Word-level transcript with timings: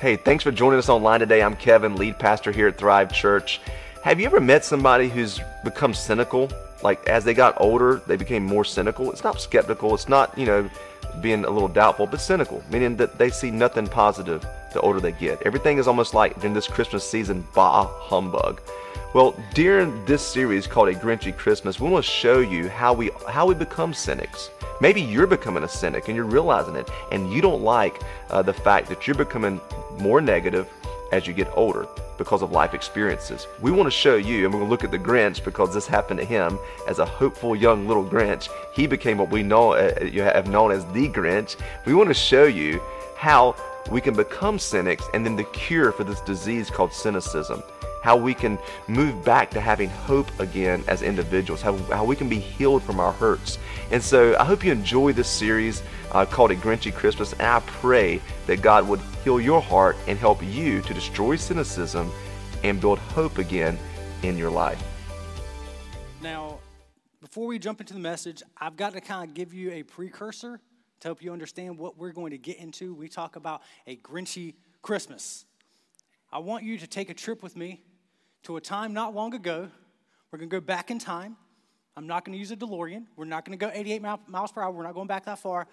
Hey, 0.00 0.16
thanks 0.16 0.42
for 0.42 0.50
joining 0.50 0.78
us 0.78 0.88
online 0.88 1.20
today. 1.20 1.42
I'm 1.42 1.54
Kevin, 1.54 1.94
lead 1.94 2.18
pastor 2.18 2.52
here 2.52 2.66
at 2.68 2.78
Thrive 2.78 3.12
Church. 3.12 3.60
Have 4.02 4.18
you 4.18 4.24
ever 4.24 4.40
met 4.40 4.64
somebody 4.64 5.10
who's 5.10 5.38
become 5.62 5.92
cynical? 5.92 6.50
Like 6.82 7.06
as 7.06 7.22
they 7.22 7.34
got 7.34 7.60
older, 7.60 8.00
they 8.06 8.16
became 8.16 8.42
more 8.42 8.64
cynical. 8.64 9.12
It's 9.12 9.22
not 9.22 9.38
skeptical, 9.42 9.94
it's 9.94 10.08
not, 10.08 10.38
you 10.38 10.46
know, 10.46 10.70
being 11.20 11.44
a 11.44 11.50
little 11.50 11.68
doubtful, 11.68 12.06
but 12.06 12.22
cynical, 12.22 12.64
meaning 12.70 12.96
that 12.96 13.18
they 13.18 13.28
see 13.28 13.50
nothing 13.50 13.86
positive 13.86 14.42
the 14.72 14.80
older 14.80 15.00
they 15.00 15.12
get. 15.12 15.42
Everything 15.42 15.76
is 15.76 15.86
almost 15.86 16.14
like 16.14 16.34
during 16.40 16.54
this 16.54 16.66
Christmas 16.66 17.06
season, 17.06 17.46
bah 17.54 17.84
humbug. 17.84 18.62
Well, 19.12 19.34
during 19.54 20.04
this 20.04 20.24
series 20.24 20.68
called 20.68 20.88
A 20.88 20.94
Grinchy 20.94 21.36
Christmas, 21.36 21.80
we 21.80 21.90
want 21.90 22.04
to 22.04 22.10
show 22.10 22.38
you 22.38 22.68
how 22.68 22.92
we 22.92 23.10
how 23.28 23.44
we 23.44 23.56
become 23.56 23.92
cynics. 23.92 24.50
Maybe 24.80 25.00
you're 25.00 25.26
becoming 25.26 25.64
a 25.64 25.68
cynic 25.68 26.06
and 26.06 26.16
you're 26.16 26.26
realizing 26.26 26.76
it, 26.76 26.88
and 27.10 27.32
you 27.32 27.42
don't 27.42 27.60
like 27.60 28.00
uh, 28.30 28.40
the 28.40 28.52
fact 28.52 28.88
that 28.88 29.08
you're 29.08 29.16
becoming 29.16 29.60
more 29.98 30.20
negative 30.20 30.68
as 31.10 31.26
you 31.26 31.32
get 31.32 31.48
older 31.56 31.88
because 32.18 32.40
of 32.40 32.52
life 32.52 32.72
experiences. 32.72 33.48
We 33.60 33.72
want 33.72 33.88
to 33.88 33.90
show 33.90 34.14
you, 34.14 34.44
and 34.44 34.54
we're 34.54 34.60
going 34.60 34.68
to 34.68 34.70
look 34.70 34.84
at 34.84 34.92
the 34.92 34.98
Grinch 34.98 35.44
because 35.44 35.74
this 35.74 35.88
happened 35.88 36.20
to 36.20 36.24
him 36.24 36.56
as 36.86 37.00
a 37.00 37.04
hopeful 37.04 37.56
young 37.56 37.88
little 37.88 38.04
Grinch. 38.04 38.48
He 38.72 38.86
became 38.86 39.18
what 39.18 39.30
we 39.30 39.42
know 39.42 39.72
uh, 39.72 39.92
you 40.04 40.22
have 40.22 40.46
known 40.46 40.70
as 40.70 40.84
the 40.92 41.08
Grinch. 41.08 41.56
We 41.84 41.94
want 41.94 42.10
to 42.10 42.14
show 42.14 42.44
you 42.44 42.80
how 43.16 43.56
we 43.90 44.00
can 44.00 44.14
become 44.14 44.60
cynics 44.60 45.04
and 45.14 45.26
then 45.26 45.34
the 45.34 45.44
cure 45.44 45.90
for 45.90 46.04
this 46.04 46.20
disease 46.20 46.70
called 46.70 46.92
cynicism 46.92 47.64
how 48.02 48.16
we 48.16 48.34
can 48.34 48.58
move 48.88 49.24
back 49.24 49.50
to 49.50 49.60
having 49.60 49.88
hope 49.90 50.38
again 50.40 50.82
as 50.88 51.02
individuals, 51.02 51.60
how, 51.60 51.76
how 51.88 52.04
we 52.04 52.16
can 52.16 52.28
be 52.28 52.38
healed 52.38 52.82
from 52.82 52.98
our 52.98 53.12
hurts. 53.12 53.58
And 53.90 54.02
so 54.02 54.36
I 54.38 54.44
hope 54.44 54.64
you 54.64 54.72
enjoy 54.72 55.12
this 55.12 55.28
series 55.28 55.82
uh, 56.12 56.24
called 56.24 56.50
A 56.50 56.56
Grinchy 56.56 56.94
Christmas, 56.94 57.32
and 57.34 57.42
I 57.42 57.60
pray 57.60 58.20
that 58.46 58.62
God 58.62 58.88
would 58.88 59.00
heal 59.22 59.40
your 59.40 59.60
heart 59.60 59.96
and 60.06 60.18
help 60.18 60.42
you 60.42 60.80
to 60.82 60.94
destroy 60.94 61.36
cynicism 61.36 62.10
and 62.64 62.80
build 62.80 62.98
hope 62.98 63.38
again 63.38 63.78
in 64.22 64.36
your 64.36 64.50
life. 64.50 64.82
Now, 66.22 66.58
before 67.20 67.46
we 67.46 67.58
jump 67.58 67.80
into 67.80 67.94
the 67.94 68.00
message, 68.00 68.42
I've 68.56 68.76
got 68.76 68.92
to 68.94 69.00
kind 69.00 69.28
of 69.28 69.34
give 69.34 69.54
you 69.54 69.72
a 69.72 69.82
precursor 69.82 70.60
to 71.00 71.08
help 71.08 71.22
you 71.22 71.32
understand 71.32 71.78
what 71.78 71.96
we're 71.96 72.12
going 72.12 72.30
to 72.30 72.38
get 72.38 72.58
into. 72.58 72.94
We 72.94 73.08
talk 73.08 73.36
about 73.36 73.62
a 73.86 73.96
Grinchy 73.96 74.54
Christmas. 74.82 75.46
I 76.32 76.38
want 76.38 76.64
you 76.64 76.78
to 76.78 76.86
take 76.86 77.10
a 77.10 77.14
trip 77.14 77.42
with 77.42 77.56
me 77.56 77.82
to 78.44 78.56
a 78.56 78.60
time 78.60 78.92
not 78.92 79.14
long 79.14 79.34
ago. 79.34 79.68
We're 80.30 80.38
going 80.38 80.48
to 80.48 80.56
go 80.56 80.60
back 80.60 80.90
in 80.90 80.98
time. 80.98 81.36
I'm 81.96 82.06
not 82.06 82.24
going 82.24 82.32
to 82.32 82.38
use 82.38 82.50
a 82.50 82.56
DeLorean. 82.56 83.06
We're 83.16 83.24
not 83.24 83.44
going 83.44 83.58
to 83.58 83.64
go 83.64 83.70
88 83.72 84.02
miles 84.28 84.52
per 84.52 84.62
hour. 84.62 84.70
We're 84.70 84.84
not 84.84 84.94
going 84.94 85.08
back 85.08 85.24
that 85.26 85.38
far. 85.38 85.66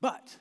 But 0.00 0.36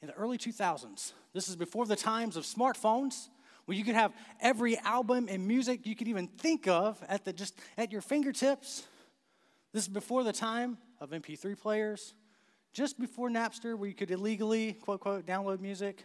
in 0.00 0.08
the 0.08 0.14
early 0.14 0.38
2000s, 0.38 1.12
this 1.32 1.48
is 1.48 1.56
before 1.56 1.86
the 1.86 1.96
times 1.96 2.36
of 2.36 2.44
smartphones, 2.44 3.28
where 3.64 3.76
you 3.76 3.84
could 3.84 3.94
have 3.94 4.12
every 4.40 4.76
album 4.78 5.28
and 5.30 5.46
music 5.46 5.86
you 5.86 5.96
could 5.96 6.08
even 6.08 6.26
think 6.26 6.68
of 6.68 7.02
at 7.08 7.24
the 7.24 7.32
just 7.32 7.58
at 7.78 7.92
your 7.92 8.02
fingertips. 8.02 8.84
This 9.72 9.84
is 9.84 9.88
before 9.88 10.24
the 10.24 10.32
time 10.32 10.76
of 11.00 11.10
MP3 11.10 11.58
players, 11.58 12.14
just 12.72 13.00
before 13.00 13.30
Napster, 13.30 13.78
where 13.78 13.88
you 13.88 13.94
could 13.94 14.10
illegally 14.10 14.74
quote 14.74 15.00
quote 15.00 15.26
download 15.26 15.60
music, 15.60 16.04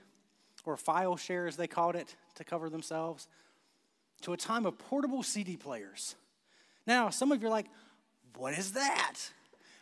or 0.65 0.77
file 0.77 1.17
share 1.17 1.47
as 1.47 1.57
they 1.57 1.67
called 1.67 1.95
it 1.95 2.15
to 2.35 2.43
cover 2.43 2.69
themselves 2.69 3.27
to 4.21 4.33
a 4.33 4.37
time 4.37 4.65
of 4.65 4.77
portable 4.77 5.23
CD 5.23 5.57
players. 5.57 6.15
Now, 6.85 7.09
some 7.09 7.31
of 7.31 7.41
you 7.41 7.47
are 7.47 7.51
like, 7.51 7.67
what 8.37 8.57
is 8.57 8.73
that? 8.73 9.15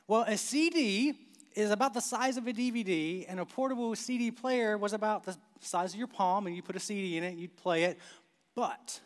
Well, 0.08 0.22
a 0.22 0.38
CD 0.38 1.14
is 1.56 1.72
about 1.72 1.94
the 1.94 2.02
size 2.02 2.38
of 2.38 2.48
a 2.48 2.54
DVD, 2.54 3.26
and 3.28 3.40
a 3.40 3.46
portable 3.46 3.96
CD 3.96 4.30
player 4.32 4.78
was 4.78 4.94
about 4.94 5.24
the 5.24 5.36
size 5.62 5.94
of 5.94 5.98
your 5.98 6.08
palm, 6.08 6.48
and 6.48 6.56
you 6.56 6.62
put 6.62 6.76
a 6.76 6.80
CD 6.80 7.18
in 7.18 7.24
it, 7.24 7.36
you'd 7.36 7.56
play 7.56 7.84
it. 7.84 7.98
But 8.56 9.00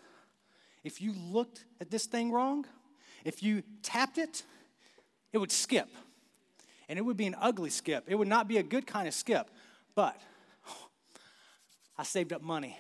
if 0.84 1.02
you 1.02 1.14
looked 1.14 1.66
at 1.80 1.92
this 1.92 2.06
thing 2.06 2.32
wrong, 2.32 2.66
if 3.24 3.44
you 3.44 3.64
tapped 3.84 4.18
it, 4.18 4.44
it 5.32 5.38
would 5.38 5.52
skip. 5.52 5.90
And 6.88 6.98
it 6.98 7.04
would 7.04 7.18
be 7.18 7.28
an 7.28 7.36
ugly 7.40 7.70
skip. 7.70 8.06
It 8.08 8.16
would 8.16 8.28
not 8.28 8.48
be 8.48 8.58
a 8.58 8.64
good 8.64 8.88
kind 8.88 9.08
of 9.08 9.14
skip. 9.14 9.50
But 9.94 10.20
I 11.98 12.04
saved 12.04 12.34
up 12.34 12.42
money. 12.42 12.80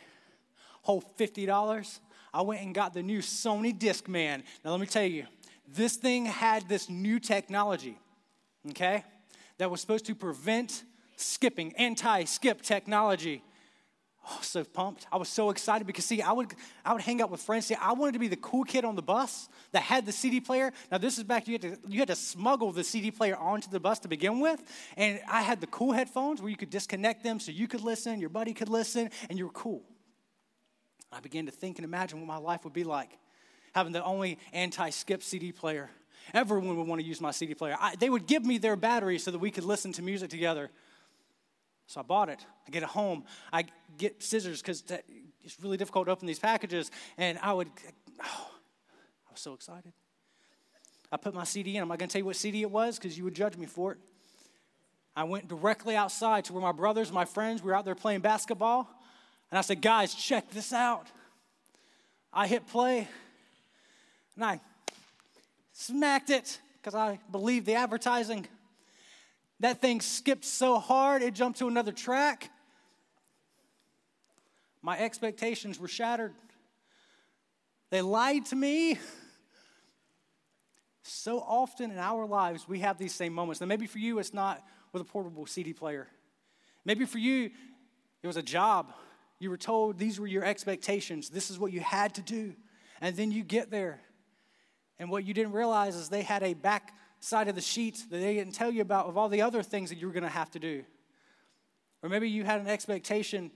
Whole 0.81 1.03
$50 1.19 2.00
I 2.34 2.41
went 2.41 2.62
and 2.62 2.73
got 2.73 2.94
the 2.94 3.03
new 3.03 3.19
Sony 3.19 3.78
Discman. 3.78 4.44
Now, 4.63 4.72
let 4.72 4.79
me 4.79 4.85
tell 4.85 5.03
you, 5.03 5.25
this 5.67 5.95
thing 5.95 6.25
had 6.25 6.67
this 6.67 6.90
new 6.90 7.19
technology, 7.19 7.97
okay, 8.69 9.03
that 9.57 9.69
was 9.69 9.81
supposed 9.81 10.06
to 10.06 10.16
prevent 10.16 10.84
skipping, 11.16 11.73
anti 11.75 12.23
skip 12.23 12.62
technology. 12.62 13.44
Oh, 14.31 14.40
so 14.41 14.63
pumped. 14.63 15.07
I 15.12 15.17
was 15.17 15.29
so 15.29 15.50
excited 15.50 15.88
because 15.88 16.06
see, 16.06 16.22
I 16.22 16.31
would 16.31 16.53
I 16.85 16.94
would 16.94 17.01
hang 17.01 17.22
out 17.22 17.31
with 17.31 17.41
friends. 17.41 17.66
See, 17.66 17.75
I 17.75 17.94
wanted 17.94 18.12
to 18.13 18.19
be 18.19 18.28
the 18.28 18.35
cool 18.35 18.63
kid 18.63 18.85
on 18.85 18.96
the 18.96 19.01
bus 19.01 19.50
that 19.72 19.81
had 19.81 20.06
the 20.06 20.11
CD 20.11 20.40
player. 20.40 20.72
Now 20.91 20.97
this 20.97 21.17
is 21.17 21.23
back 21.23 21.47
you 21.47 21.53
had 21.53 21.61
to 21.61 21.78
you 21.88 22.00
had 22.00 22.09
to 22.09 22.16
smuggle 22.16 22.72
the 22.72 22.84
CD 22.84 23.11
player 23.11 23.35
onto 23.38 23.69
the 23.72 23.79
bus 23.79 24.00
to 24.00 24.07
begin 24.07 24.40
with. 24.40 24.61
And 24.97 25.19
I 25.28 25.41
had 25.41 25.61
the 25.61 25.67
cool 25.67 25.94
headphones 25.94 26.41
where 26.41 26.51
you 26.51 26.57
could 26.57 26.69
disconnect 26.69 27.23
them 27.23 27.40
so 27.40 27.51
you 27.51 27.67
could 27.67 27.81
listen, 27.81 28.19
your 28.19 28.29
buddy 28.29 28.53
could 28.53 28.69
listen, 28.69 29.09
and 29.29 29.40
you 29.40 29.46
were 29.46 29.53
cool. 29.53 29.84
I 31.12 31.20
began 31.20 31.46
to 31.46 31.52
think 31.52 31.78
and 31.78 31.86
imagine 31.86 32.20
what 32.20 32.28
my 32.28 32.38
life 32.38 32.64
would 32.64 32.74
be 32.74 32.84
like 32.84 33.18
having 33.74 33.94
the 33.94 34.03
only 34.03 34.38
anti 34.53 34.90
skip 34.90 35.24
CD 35.24 35.52
player. 35.52 35.90
Everyone 36.34 36.78
would 36.78 36.88
want 36.88 37.02
to 37.02 37.08
use 37.08 37.22
my 37.22 37.31
CD 37.31 37.53
player. 37.53 37.75
I, 37.80 37.96
they 37.96 38.09
would 38.09 38.28
give 38.28 38.46
me 38.46 38.58
their 38.58 38.75
battery 38.75 39.18
so 39.18 39.31
that 39.31 39.40
we 39.40 39.52
could 39.52 39.64
listen 39.64 39.94
to 39.94 40.02
music 40.02 40.30
together. 40.30 40.70
So 41.88 42.02
I 42.02 42.03
bought 42.03 42.30
it. 42.30 42.46
I 42.68 42.72
get 42.72 42.84
it 42.84 42.90
home. 42.90 43.24
I 43.52 43.66
get 43.97 44.22
scissors 44.22 44.62
because 44.62 44.84
it's 45.44 45.59
really 45.62 45.78
difficult 45.78 46.06
to 46.06 46.12
open 46.12 46.28
these 46.28 46.38
packages. 46.38 46.92
And 47.18 47.40
I 47.41 47.53
would, 47.53 47.68
oh, 48.24 48.47
I 49.28 49.31
was 49.31 49.40
so 49.40 49.53
excited. 49.53 49.91
I 51.12 51.18
put 51.18 51.34
my 51.34 51.46
CD 51.46 51.78
in. 51.78 51.81
I'm 51.81 51.88
not 51.88 51.97
going 51.97 52.09
to 52.09 52.14
tell 52.14 52.20
you 52.20 52.26
what 52.26 52.36
CD 52.36 52.62
it 52.62 52.70
was 52.70 53.00
because 53.00 53.18
you 53.18 53.24
would 53.24 53.34
judge 53.34 53.58
me 53.58 53.66
for 53.66 53.94
it. 53.94 53.97
I 55.16 55.24
went 55.24 55.47
directly 55.47 55.96
outside 55.96 56.46
to 56.46 56.53
where 56.53 56.62
my 56.62 56.72
brothers, 56.72 57.12
my 57.12 57.26
friends, 57.26 57.64
we 57.64 57.72
were 57.72 57.76
out 57.76 57.86
there 57.86 57.96
playing 57.96 58.20
basketball. 58.20 58.88
And 59.51 59.57
I 59.57 59.61
said, 59.61 59.81
guys, 59.81 60.13
check 60.13 60.51
this 60.51 60.73
out. 60.73 61.07
I 62.31 62.47
hit 62.47 62.67
play 62.67 63.07
and 64.35 64.45
I 64.45 64.61
smacked 65.73 66.29
it 66.29 66.59
because 66.77 66.93
I 66.93 67.19
believed 67.31 67.65
the 67.65 67.73
advertising. 67.73 68.47
That 69.59 69.81
thing 69.81 70.01
skipped 70.01 70.45
so 70.45 70.79
hard, 70.79 71.21
it 71.21 71.33
jumped 71.33 71.59
to 71.59 71.67
another 71.67 71.91
track. 71.91 72.49
My 74.81 74.97
expectations 74.97 75.79
were 75.79 75.87
shattered. 75.87 76.33
They 77.89 78.01
lied 78.01 78.45
to 78.47 78.55
me. 78.55 78.97
So 81.03 81.39
often 81.39 81.91
in 81.91 81.97
our 81.97 82.25
lives, 82.25 82.67
we 82.67 82.79
have 82.79 82.97
these 82.97 83.13
same 83.13 83.33
moments. 83.33 83.59
Now, 83.59 83.67
maybe 83.67 83.87
for 83.87 83.97
you, 83.97 84.19
it's 84.19 84.33
not 84.33 84.63
with 84.93 85.01
a 85.01 85.05
portable 85.05 85.47
CD 85.47 85.73
player. 85.73 86.07
Maybe 86.85 87.05
for 87.05 87.17
you, 87.17 87.49
it 88.21 88.27
was 88.27 88.37
a 88.37 88.43
job 88.43 88.93
you 89.39 89.50
were 89.50 89.57
told 89.57 89.97
these 89.97 90.19
were 90.19 90.27
your 90.27 90.44
expectations. 90.44 91.29
This 91.29 91.50
is 91.50 91.57
what 91.57 91.72
you 91.72 91.79
had 91.79 92.13
to 92.16 92.22
do. 92.22 92.53
And 93.01 93.16
then 93.16 93.31
you 93.31 93.44
get 93.44 93.72
there. 93.72 94.01
And 95.00 95.09
what 95.09 95.23
you 95.23 95.33
didn't 95.33 95.53
realize 95.53 95.95
is 95.95 96.09
they 96.09 96.23
had 96.23 96.44
a 96.44 96.53
back 96.53 96.94
side 97.22 97.47
of 97.47 97.55
the 97.55 97.61
sheet 97.61 98.03
that 98.09 98.17
they 98.17 98.35
didn't 98.35 98.53
tell 98.53 98.72
you 98.72 98.81
about 98.81 99.07
of 99.07 99.17
all 99.17 99.29
the 99.29 99.41
other 99.41 99.63
things 99.63 99.89
that 99.89 99.97
you 99.97 100.07
were 100.07 100.13
going 100.13 100.23
to 100.23 100.29
have 100.29 100.51
to 100.51 100.59
do. 100.59 100.83
Or 102.03 102.09
maybe 102.09 102.29
you 102.29 102.44
had 102.44 102.59
an 102.59 102.67
expectation 102.67 103.51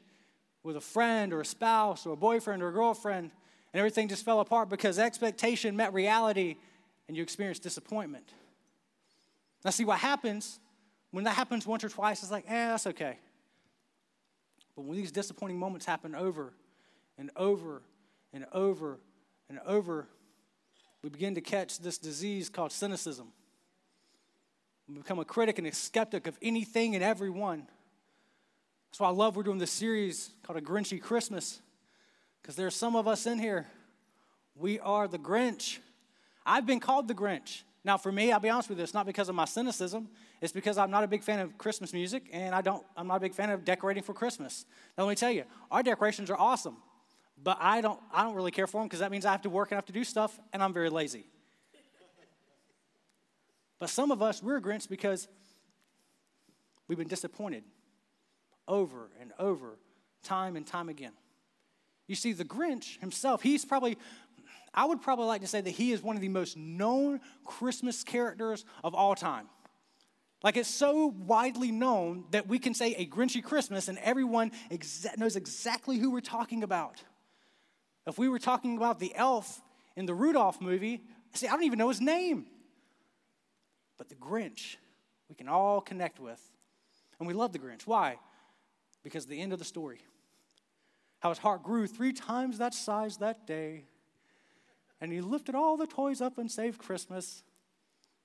with 0.64 0.78
a 0.78 0.82
friend 0.82 1.34
or 1.34 1.42
a 1.42 1.46
spouse 1.46 2.06
or 2.06 2.14
a 2.14 2.18
boyfriend 2.18 2.64
or 2.64 2.70
a 2.70 2.74
girlfriend, 2.74 3.32
and 3.74 3.80
everything 3.80 4.08
just 4.08 4.24
fell 4.24 4.40
apart 4.40 4.70
because 4.70 5.00
expectation 5.00 5.76
met 5.76 5.94
reality 5.94 6.56
and 7.08 7.18
you 7.18 7.24
experienced 7.24 7.64
disappointment. 7.64 8.34
Now, 9.66 9.72
see 9.72 9.86
what 9.86 10.00
happens 10.00 10.60
when 11.12 11.26
that 11.26 11.36
happens 11.36 11.68
once 11.68 11.84
or 11.84 11.90
twice, 11.90 12.24
it's 12.24 12.32
like, 12.32 12.46
eh, 12.48 12.70
that's 12.70 12.88
okay. 12.88 13.20
But 14.76 14.84
when 14.86 14.98
these 14.98 15.12
disappointing 15.12 15.60
moments 15.60 15.86
happen 15.86 16.16
over 16.16 16.54
and 17.18 17.30
over 17.36 17.82
and 18.34 18.46
over 18.52 19.00
and 19.50 19.60
over, 19.66 20.08
we 21.04 21.10
begin 21.10 21.36
to 21.36 21.42
catch 21.42 21.80
this 21.80 21.98
disease 21.98 22.50
called 22.50 22.72
cynicism. 22.72 23.28
We 24.88 24.96
become 24.96 25.20
a 25.20 25.26
critic 25.26 25.60
and 25.60 25.68
a 25.68 25.74
skeptic 25.74 26.28
of 26.28 26.38
anything 26.42 26.96
and 26.96 27.04
everyone. 27.04 27.68
That's 28.90 29.00
why 29.00 29.10
I 29.10 29.12
love 29.12 29.36
we're 29.36 29.44
doing 29.44 29.58
this 29.58 29.72
series 29.72 30.32
called 30.44 30.58
A 30.58 30.62
Grinchy 30.62 31.02
Christmas, 31.02 31.62
because 32.42 32.56
there 32.56 32.68
are 32.68 32.72
some 32.72 32.96
of 32.96 33.08
us 33.08 33.26
in 33.26 33.40
here, 33.40 33.68
we 34.56 34.80
are 34.80 35.08
the 35.08 35.18
Grinch. 35.18 35.80
I've 36.46 36.66
been 36.66 36.80
called 36.80 37.08
the 37.08 37.16
Grinch. 37.16 37.64
Now, 37.86 37.98
for 37.98 38.12
me, 38.12 38.32
I'll 38.32 38.40
be 38.40 38.50
honest 38.50 38.70
with 38.70 38.78
you, 38.78 38.84
it's 38.84 38.94
not 38.94 39.06
because 39.06 39.28
of 39.28 39.36
my 39.36 39.46
cynicism. 39.46 40.08
It's 40.40 40.54
because 40.54 40.78
I'm 40.78 40.90
not 40.90 41.04
a 41.04 41.08
big 41.08 41.22
fan 41.22 41.40
of 41.40 41.58
Christmas 41.58 41.92
music, 41.92 42.30
and 42.32 42.56
I 42.56 42.62
don't, 42.62 42.86
I'm 42.96 43.08
not 43.08 43.18
a 43.18 43.20
big 43.20 43.34
fan 43.34 43.50
of 43.50 43.66
decorating 43.66 44.04
for 44.04 44.14
Christmas. 44.14 44.66
Now, 44.98 45.04
let 45.04 45.12
me 45.12 45.16
tell 45.16 45.32
you, 45.32 45.44
our 45.70 45.84
decorations 45.84 46.30
are 46.30 46.38
awesome, 46.38 46.78
but 47.42 47.58
I 47.60 47.82
don't, 47.82 48.00
I 48.14 48.24
don't 48.24 48.36
really 48.36 48.52
care 48.52 48.68
for 48.68 48.80
them 48.80 48.88
because 48.88 49.00
that 49.00 49.12
means 49.12 49.26
I 49.26 49.32
have 49.32 49.42
to 49.42 49.50
work 49.50 49.72
and 49.72 49.76
I 49.76 49.80
have 49.80 49.86
to 49.88 49.94
do 49.94 50.06
stuff, 50.06 50.40
and 50.54 50.64
I'm 50.64 50.72
very 50.72 50.90
lazy. 50.90 51.26
but 53.80 53.90
some 53.90 54.12
of 54.12 54.22
us, 54.22 54.42
we're 54.42 54.62
Grinch 54.62 54.88
because 54.88 55.28
we've 56.88 56.98
been 56.98 57.08
disappointed 57.10 57.64
over 58.66 59.10
and 59.20 59.34
over 59.40 59.78
time 60.24 60.56
and 60.56 60.66
time 60.66 60.88
again. 60.88 61.12
You 62.08 62.16
see, 62.16 62.34
the 62.34 62.46
Grinch 62.46 63.00
himself, 63.00 63.42
he's 63.42 63.66
probably, 63.66 63.98
I 64.74 64.86
would 64.86 65.02
probably 65.02 65.26
like 65.26 65.42
to 65.42 65.48
say 65.48 65.62
that 65.62 65.70
he 65.70 65.92
is 65.92 66.02
one 66.02 66.16
of 66.16 66.22
the 66.22 66.30
most 66.30 66.58
known 66.58 67.20
Christmas 67.46 68.04
characters 68.04 68.66
of 68.84 68.96
all 68.96 69.16
time. 69.16 69.48
Like 70.44 70.58
it's 70.58 70.70
so 70.70 71.08
widely 71.08 71.72
known 71.72 72.26
that 72.32 72.48
we 72.48 72.60
can 72.60 72.74
say 72.74 72.94
a 72.96 73.06
Grinchy 73.06 73.42
Christmas 73.42 73.88
and 73.88 73.98
everyone 74.00 74.52
exa- 74.70 75.18
knows 75.18 75.36
exactly 75.36 75.98
who 75.98 76.12
we're 76.12 76.20
talking 76.20 76.64
about. 76.64 77.02
If 78.06 78.18
we 78.18 78.28
were 78.28 78.40
talking 78.40 78.76
about 78.76 79.00
the 79.00 79.16
elf 79.16 79.62
in 79.96 80.06
the 80.06 80.14
Rudolph 80.14 80.60
movie, 80.60 81.02
see, 81.34 81.48
I 81.48 81.52
don't 81.52 81.64
even 81.64 81.80
know 81.80 81.88
his 81.88 82.02
name. 82.02 82.48
But 83.98 84.10
the 84.10 84.16
Grinch, 84.16 84.76
we 85.30 85.36
can 85.36 85.48
all 85.48 85.80
connect 85.80 86.20
with. 86.20 86.42
And 87.20 87.28
we 87.28 87.34
love 87.34 87.54
the 87.54 87.60
Grinch. 87.60 87.84
Why? 87.84 88.18
Because 89.04 89.26
the 89.26 89.40
end 89.40 89.54
of 89.54 89.60
the 89.60 89.66
story. 89.66 90.00
How 91.20 91.30
his 91.30 91.38
heart 91.38 91.64
grew 91.64 91.88
three 91.88 92.12
times 92.12 92.58
that 92.58 92.74
size 92.74 93.18
that 93.18 93.48
day. 93.48 93.86
And 95.04 95.12
he 95.12 95.20
lifted 95.20 95.54
all 95.54 95.76
the 95.76 95.86
toys 95.86 96.22
up 96.22 96.38
and 96.38 96.50
saved 96.50 96.78
Christmas. 96.78 97.44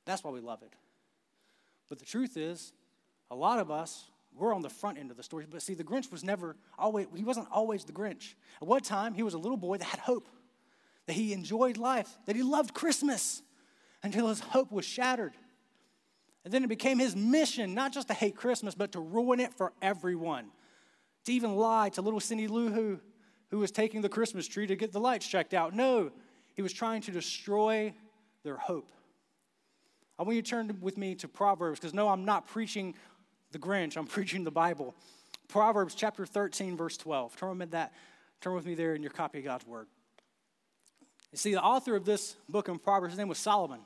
That's 0.04 0.22
why 0.22 0.30
we 0.30 0.38
love 0.38 0.62
it. 0.62 0.72
But 1.88 1.98
the 1.98 2.04
truth 2.04 2.36
is, 2.36 2.72
a 3.32 3.34
lot 3.34 3.58
of 3.58 3.68
us, 3.68 4.04
we're 4.32 4.54
on 4.54 4.62
the 4.62 4.70
front 4.70 4.96
end 4.96 5.10
of 5.10 5.16
the 5.16 5.24
story. 5.24 5.44
But 5.50 5.60
see, 5.60 5.74
the 5.74 5.82
Grinch 5.82 6.12
was 6.12 6.22
never 6.22 6.54
always, 6.78 7.08
he 7.16 7.24
wasn't 7.24 7.48
always 7.50 7.82
the 7.82 7.92
Grinch. 7.92 8.34
At 8.62 8.68
one 8.68 8.80
time, 8.80 9.14
he 9.14 9.24
was 9.24 9.34
a 9.34 9.38
little 9.38 9.56
boy 9.56 9.78
that 9.78 9.86
had 9.86 9.98
hope, 9.98 10.28
that 11.06 11.14
he 11.14 11.32
enjoyed 11.32 11.78
life, 11.78 12.16
that 12.26 12.36
he 12.36 12.44
loved 12.44 12.74
Christmas 12.74 13.42
until 14.04 14.28
his 14.28 14.38
hope 14.38 14.70
was 14.70 14.84
shattered. 14.84 15.34
And 16.44 16.54
then 16.54 16.62
it 16.62 16.68
became 16.68 17.00
his 17.00 17.16
mission 17.16 17.74
not 17.74 17.92
just 17.92 18.06
to 18.06 18.14
hate 18.14 18.36
Christmas, 18.36 18.76
but 18.76 18.92
to 18.92 19.00
ruin 19.00 19.40
it 19.40 19.52
for 19.52 19.72
everyone. 19.82 20.46
To 21.24 21.32
even 21.32 21.56
lie 21.56 21.88
to 21.88 22.02
little 22.02 22.20
Cindy 22.20 22.46
Lou 22.46 22.70
Who, 22.70 23.00
who 23.50 23.58
was 23.58 23.72
taking 23.72 24.00
the 24.00 24.08
Christmas 24.08 24.46
tree 24.46 24.68
to 24.68 24.76
get 24.76 24.92
the 24.92 25.00
lights 25.00 25.26
checked 25.26 25.54
out. 25.54 25.74
No, 25.74 26.12
he 26.58 26.62
was 26.62 26.72
trying 26.72 27.00
to 27.00 27.12
destroy 27.12 27.94
their 28.42 28.56
hope. 28.56 28.90
I 30.18 30.24
want 30.24 30.34
you 30.34 30.42
to 30.42 30.50
turn 30.50 30.76
with 30.80 30.98
me 30.98 31.14
to 31.14 31.28
Proverbs 31.28 31.78
because 31.78 31.94
no, 31.94 32.08
I'm 32.08 32.24
not 32.24 32.48
preaching 32.48 32.96
the 33.52 33.60
Grinch, 33.60 33.96
I'm 33.96 34.06
preaching 34.08 34.42
the 34.42 34.50
Bible. 34.50 34.96
Proverbs 35.46 35.94
chapter 35.94 36.26
13, 36.26 36.76
verse 36.76 36.96
12. 36.96 37.36
Turn 37.36 37.56
with, 37.60 37.70
that, 37.70 37.92
turn 38.40 38.56
with 38.56 38.66
me 38.66 38.74
there 38.74 38.96
in 38.96 39.02
your 39.02 39.12
copy 39.12 39.38
of 39.38 39.44
God's 39.44 39.68
Word. 39.68 39.86
You 41.30 41.38
see, 41.38 41.52
the 41.52 41.62
author 41.62 41.94
of 41.94 42.04
this 42.04 42.34
book 42.48 42.68
in 42.68 42.80
Proverbs, 42.80 43.12
his 43.12 43.18
name 43.18 43.28
was 43.28 43.38
Solomon. 43.38 43.78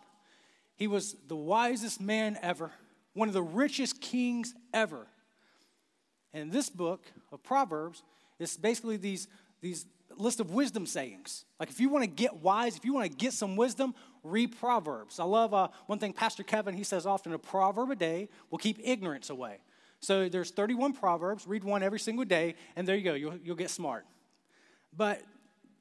He 0.74 0.86
was 0.86 1.14
the 1.28 1.36
wisest 1.36 2.00
man 2.00 2.38
ever, 2.40 2.70
one 3.12 3.28
of 3.28 3.34
the 3.34 3.42
richest 3.42 4.00
kings 4.00 4.54
ever. 4.72 5.06
And 6.32 6.50
this 6.50 6.70
book 6.70 7.04
of 7.32 7.42
Proverbs 7.42 8.02
is 8.38 8.56
basically 8.56 8.96
these, 8.96 9.28
these 9.60 9.84
list 10.16 10.40
of 10.40 10.50
wisdom 10.50 10.86
sayings. 10.86 11.44
Like 11.58 11.70
if 11.70 11.80
you 11.80 11.88
want 11.88 12.04
to 12.04 12.10
get 12.10 12.36
wise, 12.36 12.76
if 12.76 12.84
you 12.84 12.92
want 12.92 13.10
to 13.10 13.16
get 13.16 13.32
some 13.32 13.56
wisdom, 13.56 13.94
read 14.22 14.58
Proverbs. 14.58 15.18
I 15.18 15.24
love 15.24 15.54
uh, 15.54 15.68
one 15.86 15.98
thing 15.98 16.12
Pastor 16.12 16.42
Kevin, 16.42 16.74
he 16.74 16.84
says 16.84 17.06
often, 17.06 17.32
a 17.32 17.38
proverb 17.38 17.90
a 17.90 17.96
day 17.96 18.28
will 18.50 18.58
keep 18.58 18.78
ignorance 18.82 19.30
away. 19.30 19.58
So 20.00 20.28
there's 20.28 20.50
31 20.50 20.94
Proverbs, 20.94 21.46
read 21.46 21.62
one 21.62 21.82
every 21.82 22.00
single 22.00 22.24
day, 22.24 22.56
and 22.74 22.86
there 22.86 22.96
you 22.96 23.04
go, 23.04 23.14
you'll, 23.14 23.36
you'll 23.36 23.56
get 23.56 23.70
smart. 23.70 24.04
But 24.96 25.22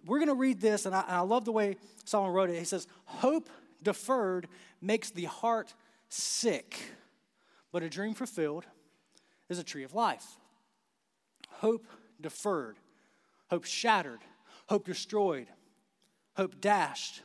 we're 0.06 0.20
going 0.20 0.30
to 0.30 0.36
read 0.36 0.62
this, 0.62 0.86
and 0.86 0.96
I, 0.96 1.02
and 1.02 1.12
I 1.12 1.22
love 1.22 1.46
the 1.46 1.52
way 1.52 1.78
Solomon 2.06 2.34
wrote 2.34 2.50
it. 2.50 2.58
He 2.58 2.66
says, 2.66 2.88
Hope 3.06 3.50
deferred 3.82 4.48
makes 4.80 5.10
the 5.10 5.26
heart 5.26 5.74
sick, 6.10 6.80
but 7.72 7.84
a 7.84 7.90
dream 7.90 8.14
fulfilled 8.14 8.66
is 9.50 9.60
a 9.60 9.64
tree 9.64 9.84
of 9.84 9.94
life. 9.94 10.26
Hope 11.50 11.86
deferred 12.20 12.78
hope 13.52 13.66
shattered, 13.66 14.22
hope 14.68 14.86
destroyed, 14.86 15.48
hope 16.36 16.60
dashed. 16.62 17.22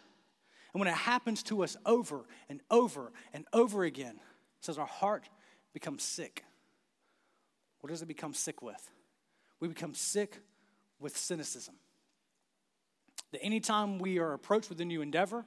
And 0.74 0.80
when 0.80 0.88
it 0.88 0.94
happens 0.94 1.42
to 1.44 1.62
us 1.62 1.76
over 1.86 2.26
and 2.50 2.60
over 2.70 3.12
and 3.32 3.46
over 3.52 3.84
again, 3.84 4.16
it 4.16 4.64
says 4.64 4.76
our 4.76 4.86
heart 4.86 5.30
becomes 5.72 6.02
sick. 6.02 6.44
What 7.80 7.90
does 7.90 8.02
it 8.02 8.08
become 8.08 8.34
sick 8.34 8.60
with? 8.60 8.90
We 9.60 9.68
become 9.68 9.94
sick 9.94 10.40
with 10.98 11.16
cynicism. 11.16 11.76
That 13.30 13.42
anytime 13.42 13.98
we 13.98 14.18
are 14.18 14.32
approached 14.32 14.68
with 14.68 14.80
a 14.80 14.84
new 14.84 15.02
endeavor, 15.02 15.46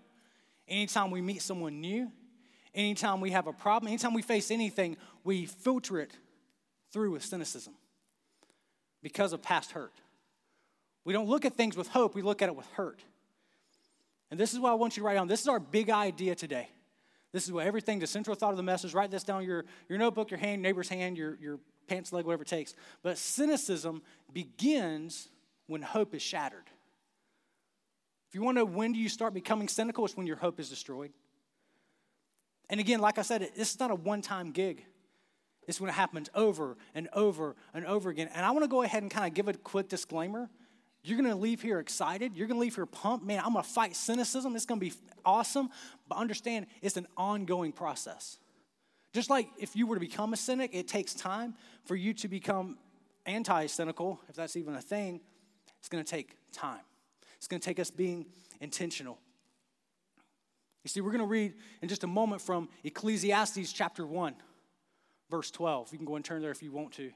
anytime 0.68 1.12
we 1.12 1.22
meet 1.22 1.42
someone 1.42 1.82
new, 1.82 2.10
anytime 2.74 3.20
we 3.20 3.32
have 3.32 3.48
a 3.48 3.54
problem, 3.54 3.90
anytime 3.90 4.14
we 4.14 4.22
face 4.22 4.50
anything, 4.50 4.96
we 5.26 5.46
filter 5.46 6.00
it 6.00 6.18
through 6.94 7.12
with 7.12 7.26
cynicism 7.26 7.74
because 9.04 9.34
of 9.34 9.42
past 9.42 9.72
hurt. 9.72 9.94
We 11.10 11.14
don't 11.14 11.28
look 11.28 11.44
at 11.44 11.56
things 11.56 11.76
with 11.76 11.88
hope, 11.88 12.14
we 12.14 12.22
look 12.22 12.44
at 12.44 12.50
it 12.50 12.56
with 12.56 12.68
hurt. 12.74 13.02
And 14.30 14.40
this 14.40 14.54
is 14.54 14.60
what 14.60 14.70
I 14.70 14.76
want 14.76 14.96
you 14.96 15.02
to 15.02 15.08
write 15.08 15.16
down. 15.16 15.28
This 15.28 15.42
is 15.42 15.48
our 15.48 15.60
big 15.60 15.90
idea 15.90 16.36
today. 16.36 16.70
This 17.32 17.46
is 17.46 17.52
what 17.52 17.66
everything, 17.66 17.98
the 17.98 18.06
central 18.06 18.36
thought 18.36 18.52
of 18.52 18.58
the 18.58 18.62
message, 18.62 18.94
write 18.94 19.10
this 19.10 19.24
down 19.24 19.44
your, 19.44 19.66
your 19.88 19.98
notebook, 19.98 20.30
your 20.30 20.38
hand, 20.38 20.62
neighbor's 20.62 20.88
hand, 20.88 21.18
your, 21.18 21.36
your 21.42 21.58
pants 21.88 22.14
leg, 22.14 22.26
whatever 22.26 22.44
it 22.44 22.48
takes. 22.48 22.76
But 23.02 23.18
cynicism 23.18 24.04
begins 24.32 25.30
when 25.66 25.82
hope 25.82 26.14
is 26.14 26.22
shattered. 26.22 26.70
If 28.28 28.36
you 28.36 28.44
want 28.44 28.58
to 28.58 28.60
know 28.60 28.66
when 28.66 28.94
do 28.94 29.00
you 29.00 29.10
start 29.10 29.34
becoming 29.34 29.68
cynical, 29.68 30.06
it's 30.06 30.16
when 30.16 30.28
your 30.28 30.38
hope 30.38 30.60
is 30.60 30.70
destroyed. 30.70 31.12
And 32.70 32.80
again, 32.80 33.00
like 33.00 33.18
I 33.18 33.24
said, 33.24 33.50
this 33.56 33.72
is 33.72 33.80
not 33.80 33.90
a 33.90 33.96
one 33.96 34.22
time 34.22 34.52
gig. 34.52 34.86
It's 35.68 35.82
when 35.82 35.90
it 35.90 35.94
happens 35.94 36.30
over 36.36 36.78
and 36.94 37.10
over 37.14 37.56
and 37.74 37.84
over 37.88 38.12
again. 38.12 38.30
And 38.32 38.46
I 38.46 38.52
want 38.52 38.64
to 38.64 38.70
go 38.70 38.84
ahead 38.84 39.02
and 39.02 39.12
kind 39.12 39.26
of 39.26 39.34
give 39.34 39.48
a 39.48 39.54
quick 39.54 39.90
disclaimer 39.90 40.52
you're 41.04 41.18
going 41.18 41.30
to 41.30 41.36
leave 41.36 41.62
here 41.62 41.80
excited. 41.80 42.36
You're 42.36 42.48
going 42.48 42.58
to 42.58 42.62
leave 42.62 42.76
here 42.76 42.86
pumped. 42.86 43.26
Man, 43.26 43.42
I'm 43.46 43.54
going 43.54 43.64
to 43.64 43.70
fight 43.70 43.96
cynicism. 43.96 44.56
It's 44.56 44.66
going 44.66 44.80
to 44.80 44.86
be 44.86 44.94
awesome. 45.26 45.70
But 46.08 46.18
understand, 46.18 46.68
it's 46.82 46.98
an 46.98 47.08
ongoing 47.16 47.72
process. 47.72 48.38
Just 49.14 49.30
like 49.30 49.48
if 49.58 49.76
you 49.76 49.88
were 49.88 49.96
to 49.96 50.02
become 50.02 50.34
a 50.34 50.38
cynic, 50.38 50.72
it 50.74 50.88
takes 50.88 51.14
time 51.14 51.56
for 51.86 51.96
you 51.96 52.14
to 52.16 52.28
become 52.28 52.78
anti 53.26 53.66
cynical, 53.68 54.20
if 54.30 54.36
that's 54.36 54.56
even 54.56 54.76
a 54.76 54.82
thing. 54.82 55.22
It's 55.80 55.90
going 55.90 56.04
to 56.04 56.10
take 56.10 56.36
time. 56.52 56.82
It's 57.38 57.48
going 57.48 57.62
to 57.62 57.66
take 57.66 57.80
us 57.80 57.90
being 57.90 58.26
intentional. 58.60 59.18
You 60.84 60.90
see, 60.90 61.02
we're 61.02 61.12
going 61.12 61.20
to 61.20 61.28
read 61.28 61.54
in 61.82 61.90
just 61.90 62.04
a 62.04 62.08
moment 62.08 62.42
from 62.42 62.70
Ecclesiastes 62.84 63.72
chapter 63.72 64.06
1, 64.06 64.36
verse 65.30 65.52
12. 65.52 65.92
You 65.92 65.98
can 65.98 66.06
go 66.06 66.16
and 66.16 66.24
turn 66.24 66.42
there 66.42 66.52
if 66.52 66.62
you 66.62 66.72
want 66.72 66.94
to. 66.94 67.12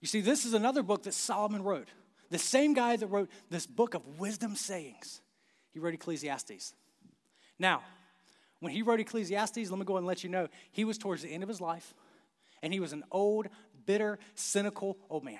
You 0.00 0.06
see, 0.06 0.20
this 0.20 0.44
is 0.44 0.54
another 0.54 0.82
book 0.82 1.02
that 1.04 1.14
Solomon 1.14 1.62
wrote. 1.62 1.88
The 2.30 2.38
same 2.38 2.74
guy 2.74 2.96
that 2.96 3.06
wrote 3.06 3.30
this 3.50 3.66
book 3.66 3.94
of 3.94 4.18
wisdom 4.18 4.54
sayings, 4.54 5.20
he 5.72 5.78
wrote 5.78 5.94
Ecclesiastes. 5.94 6.74
Now, 7.58 7.82
when 8.60 8.72
he 8.72 8.82
wrote 8.82 9.00
Ecclesiastes, 9.00 9.70
let 9.70 9.78
me 9.78 9.84
go 9.84 9.96
and 9.96 10.06
let 10.06 10.22
you 10.22 10.30
know, 10.30 10.48
he 10.72 10.84
was 10.84 10.98
towards 10.98 11.22
the 11.22 11.28
end 11.28 11.42
of 11.42 11.48
his 11.48 11.60
life, 11.60 11.94
and 12.62 12.72
he 12.72 12.80
was 12.80 12.92
an 12.92 13.04
old, 13.10 13.48
bitter, 13.86 14.18
cynical 14.34 14.98
old 15.08 15.24
man. 15.24 15.38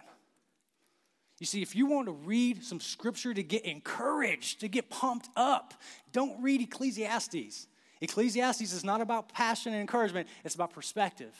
You 1.38 1.46
see, 1.46 1.62
if 1.62 1.76
you 1.76 1.86
want 1.86 2.06
to 2.06 2.12
read 2.12 2.64
some 2.64 2.80
scripture 2.80 3.32
to 3.32 3.42
get 3.42 3.64
encouraged, 3.64 4.60
to 4.60 4.68
get 4.68 4.90
pumped 4.90 5.28
up, 5.36 5.74
don't 6.12 6.42
read 6.42 6.60
Ecclesiastes. 6.60 7.68
Ecclesiastes 8.00 8.72
is 8.72 8.84
not 8.84 9.00
about 9.00 9.32
passion 9.32 9.72
and 9.72 9.80
encouragement, 9.80 10.28
it's 10.44 10.54
about 10.54 10.72
perspective. 10.72 11.34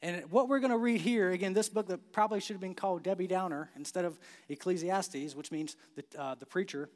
And 0.00 0.30
what 0.30 0.48
we're 0.48 0.60
going 0.60 0.70
to 0.70 0.78
read 0.78 1.00
here, 1.00 1.30
again, 1.30 1.54
this 1.54 1.68
book 1.68 1.88
that 1.88 2.12
probably 2.12 2.40
should 2.40 2.54
have 2.54 2.60
been 2.60 2.74
called 2.74 3.02
Debbie 3.02 3.26
Downer 3.26 3.70
instead 3.76 4.04
of 4.04 4.18
Ecclesiastes, 4.48 5.34
which 5.34 5.50
means 5.50 5.76
the, 5.96 6.04
uh, 6.20 6.34
the 6.36 6.46
preacher, 6.46 6.88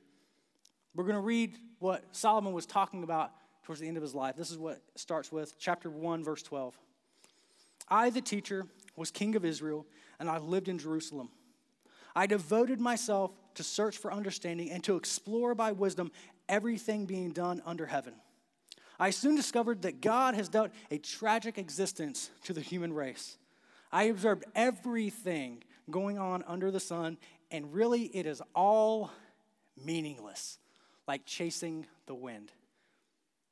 we're 0.95 1.05
going 1.05 1.17
to 1.17 1.21
read 1.21 1.57
what 1.81 2.05
Solomon 2.13 2.53
was 2.53 2.67
talking 2.67 3.03
about 3.03 3.33
towards 3.65 3.81
the 3.81 3.89
end 3.89 3.97
of 3.97 4.03
his 4.03 4.15
life. 4.15 4.37
This 4.37 4.51
is 4.51 4.59
what 4.59 4.81
starts 4.95 5.33
with 5.33 5.59
chapter 5.59 5.91
1, 5.91 6.23
verse 6.23 6.43
12. 6.43 6.79
I, 7.89 8.11
the 8.11 8.21
teacher, 8.21 8.67
was 8.95 9.11
king 9.11 9.35
of 9.35 9.45
Israel, 9.45 9.87
and 10.21 10.29
I 10.29 10.39
lived 10.39 10.69
in 10.69 10.79
Jerusalem. 10.79 11.31
I 12.15 12.27
devoted 12.27 12.81
myself 12.81 13.33
to 13.55 13.63
search 13.63 13.99
for 13.99 14.13
understanding 14.13 14.71
and 14.71 14.85
to 14.85 14.97
explore 14.97 15.55
by 15.55 15.73
wisdom 15.73 16.13
everything 16.49 17.07
being 17.07 17.31
done 17.31 17.63
under 17.65 17.87
heaven. 17.87 18.15
I 19.03 19.11
soon 19.11 19.35
discovered 19.35 19.83
that 19.83 20.01
God 20.01 20.37
has 20.37 20.49
dealt 20.49 20.71
a 20.89 20.97
tragic 20.97 21.59
existence 21.59 22.31
to 22.45 22.53
the 22.53 22.61
human 22.61 22.93
race. 22.93 23.37
I 23.91 24.05
observed 24.05 24.45
everything 24.55 25.65
going 25.91 26.21
on 26.21 26.45
under 26.47 26.71
the 26.71 26.79
sun, 26.79 27.19
and 27.51 27.75
really 27.75 28.03
it 28.03 28.27
is 28.27 28.41
all 28.55 29.11
meaningless, 29.85 30.61
like 31.09 31.27
chasing 31.27 31.85
the 32.07 32.15
wind. 32.15 32.53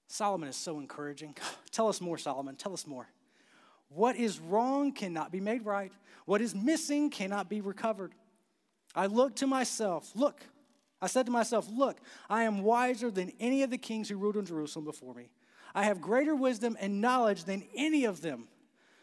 Solomon 0.07 0.49
is 0.49 0.55
so 0.55 0.79
encouraging. 0.79 1.35
Tell 1.73 1.89
us 1.89 2.01
more, 2.01 2.17
Solomon. 2.17 2.55
Tell 2.55 2.73
us 2.73 2.87
more. 2.87 3.09
What 3.89 4.15
is 4.15 4.39
wrong 4.39 4.93
cannot 4.93 5.33
be 5.33 5.41
made 5.41 5.65
right. 5.65 5.91
What 6.27 6.41
is 6.41 6.55
missing 6.55 7.11
cannot 7.11 7.49
be 7.49 7.61
recovered. 7.61 8.13
I 8.95 9.07
looked 9.07 9.39
to 9.39 9.49
myself. 9.49 10.13
Look, 10.15 10.45
I 11.03 11.09
said 11.09 11.27
to 11.27 11.33
myself, 11.33 11.67
Look, 11.69 11.99
I 12.29 12.45
am 12.45 12.63
wiser 12.63 13.11
than 13.11 13.33
any 13.41 13.65
of 13.65 13.71
the 13.71 13.79
kings 13.79 14.09
who 14.09 14.17
ruled 14.17 14.37
in 14.37 14.47
Jerusalem 14.47 14.85
before 14.85 15.13
me. 15.13 15.31
I 15.75 15.85
have 15.85 16.01
greater 16.01 16.35
wisdom 16.35 16.77
and 16.81 17.01
knowledge 17.01 17.45
than 17.45 17.65
any 17.75 18.05
of 18.05 18.21
them. 18.21 18.49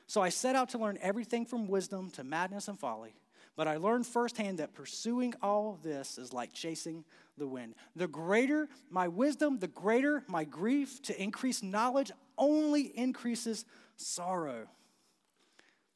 So 0.08 0.22
I 0.22 0.30
set 0.30 0.56
out 0.56 0.70
to 0.70 0.78
learn 0.78 0.98
everything 1.02 1.46
from 1.46 1.68
wisdom 1.68 2.10
to 2.12 2.24
madness 2.24 2.68
and 2.68 2.80
folly. 2.80 3.16
But 3.56 3.68
I 3.68 3.78
learned 3.78 4.06
firsthand 4.06 4.60
that 4.60 4.74
pursuing 4.74 5.34
all 5.42 5.80
this 5.82 6.18
is 6.18 6.32
like 6.32 6.54
chasing 6.54 7.04
the 7.38 7.48
wind. 7.48 7.74
The 7.96 8.08
greater 8.08 8.70
my 8.90 9.08
wisdom, 9.08 9.60
the 9.60 9.68
greater 9.68 10.24
my 10.28 10.44
grief. 10.44 11.02
To 11.04 11.22
increase 11.22 11.64
knowledge 11.64 12.12
only 12.38 12.84
increases 12.98 13.66
sorrow. 13.96 14.68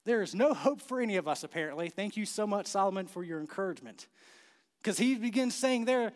There 0.06 0.24
is 0.24 0.34
no 0.34 0.54
hope 0.54 0.82
for 0.82 1.00
any 1.00 1.18
of 1.18 1.28
us, 1.28 1.44
apparently. 1.44 1.90
Thank 1.90 2.18
you 2.18 2.26
so 2.26 2.48
much, 2.48 2.66
Solomon, 2.66 3.06
for 3.06 3.24
your 3.24 3.40
encouragement. 3.40 4.08
Because 4.82 4.98
he 4.98 5.14
begins 5.16 5.54
saying 5.54 5.86
there, 5.86 6.12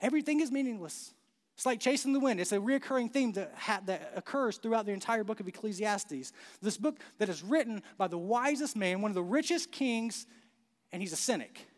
everything 0.00 0.40
is 0.40 0.50
meaningless. 0.50 1.12
It's 1.54 1.66
like 1.66 1.78
chasing 1.80 2.12
the 2.12 2.20
wind. 2.20 2.40
It's 2.40 2.52
a 2.52 2.58
reoccurring 2.58 3.12
theme 3.12 3.32
that, 3.32 3.52
ha- 3.56 3.80
that 3.86 4.12
occurs 4.16 4.56
throughout 4.56 4.86
the 4.86 4.92
entire 4.92 5.22
book 5.22 5.38
of 5.38 5.46
Ecclesiastes. 5.46 6.32
This 6.60 6.76
book 6.76 6.98
that 7.18 7.28
is 7.28 7.42
written 7.42 7.82
by 7.96 8.08
the 8.08 8.18
wisest 8.18 8.76
man, 8.76 9.00
one 9.00 9.10
of 9.10 9.14
the 9.14 9.22
richest 9.22 9.70
kings, 9.70 10.26
and 10.90 11.00
he's 11.00 11.12
a 11.12 11.16
cynic. 11.16 11.68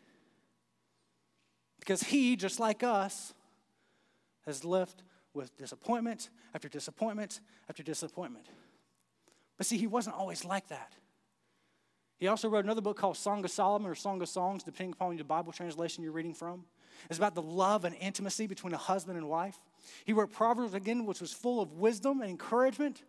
Because 1.79 2.01
he, 2.01 2.35
just 2.35 2.59
like 2.59 2.83
us, 2.83 3.33
has 4.45 4.65
lived 4.65 5.03
with 5.33 5.55
disappointment 5.57 6.29
after 6.55 6.67
disappointment 6.67 7.39
after 7.69 7.83
disappointment. 7.83 8.47
But 9.57 9.67
see, 9.67 9.77
he 9.77 9.87
wasn't 9.87 10.15
always 10.15 10.43
like 10.43 10.67
that. 10.69 10.93
He 12.17 12.27
also 12.27 12.49
wrote 12.49 12.65
another 12.65 12.81
book 12.81 12.97
called 12.97 13.15
Song 13.15 13.45
of 13.45 13.51
Solomon 13.51 13.91
or 13.91 13.95
Song 13.95 14.21
of 14.21 14.29
Songs, 14.29 14.63
depending 14.63 14.93
upon 14.93 15.15
the 15.17 15.23
Bible 15.23 15.51
translation 15.51 16.03
you're 16.03 16.13
reading 16.13 16.33
from. 16.33 16.65
It's 17.09 17.19
about 17.19 17.35
the 17.35 17.43
love 17.43 17.85
and 17.85 17.95
intimacy 17.99 18.47
between 18.47 18.73
a 18.73 18.77
husband 18.77 19.17
and 19.17 19.29
wife. 19.29 19.59
He 20.05 20.13
wrote 20.13 20.31
Proverbs 20.31 20.73
again, 20.73 21.05
which 21.05 21.21
was 21.21 21.33
full 21.33 21.61
of 21.61 21.73
wisdom 21.73 22.21
and 22.21 22.29
encouragement. 22.29 23.03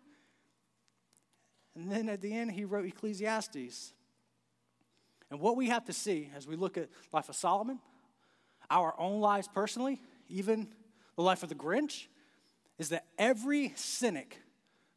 And 1.74 1.90
then 1.90 2.08
at 2.08 2.20
the 2.20 2.32
end, 2.32 2.52
he 2.52 2.64
wrote 2.64 2.86
Ecclesiastes. 2.86 3.92
And 5.30 5.40
what 5.40 5.56
we 5.56 5.68
have 5.68 5.84
to 5.86 5.92
see 5.92 6.30
as 6.36 6.46
we 6.46 6.56
look 6.56 6.76
at 6.76 6.88
life 7.12 7.28
of 7.28 7.36
Solomon, 7.36 7.78
our 8.70 8.98
own 8.98 9.20
lives 9.20 9.48
personally, 9.48 10.00
even 10.28 10.68
the 11.16 11.22
life 11.22 11.42
of 11.42 11.48
the 11.48 11.54
Grinch, 11.54 12.06
is 12.78 12.90
that 12.90 13.06
every 13.18 13.72
cynic 13.76 14.40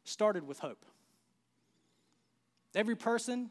started 0.04 0.46
with 0.46 0.58
hope. 0.58 0.84
Every 2.74 2.96
person 2.96 3.50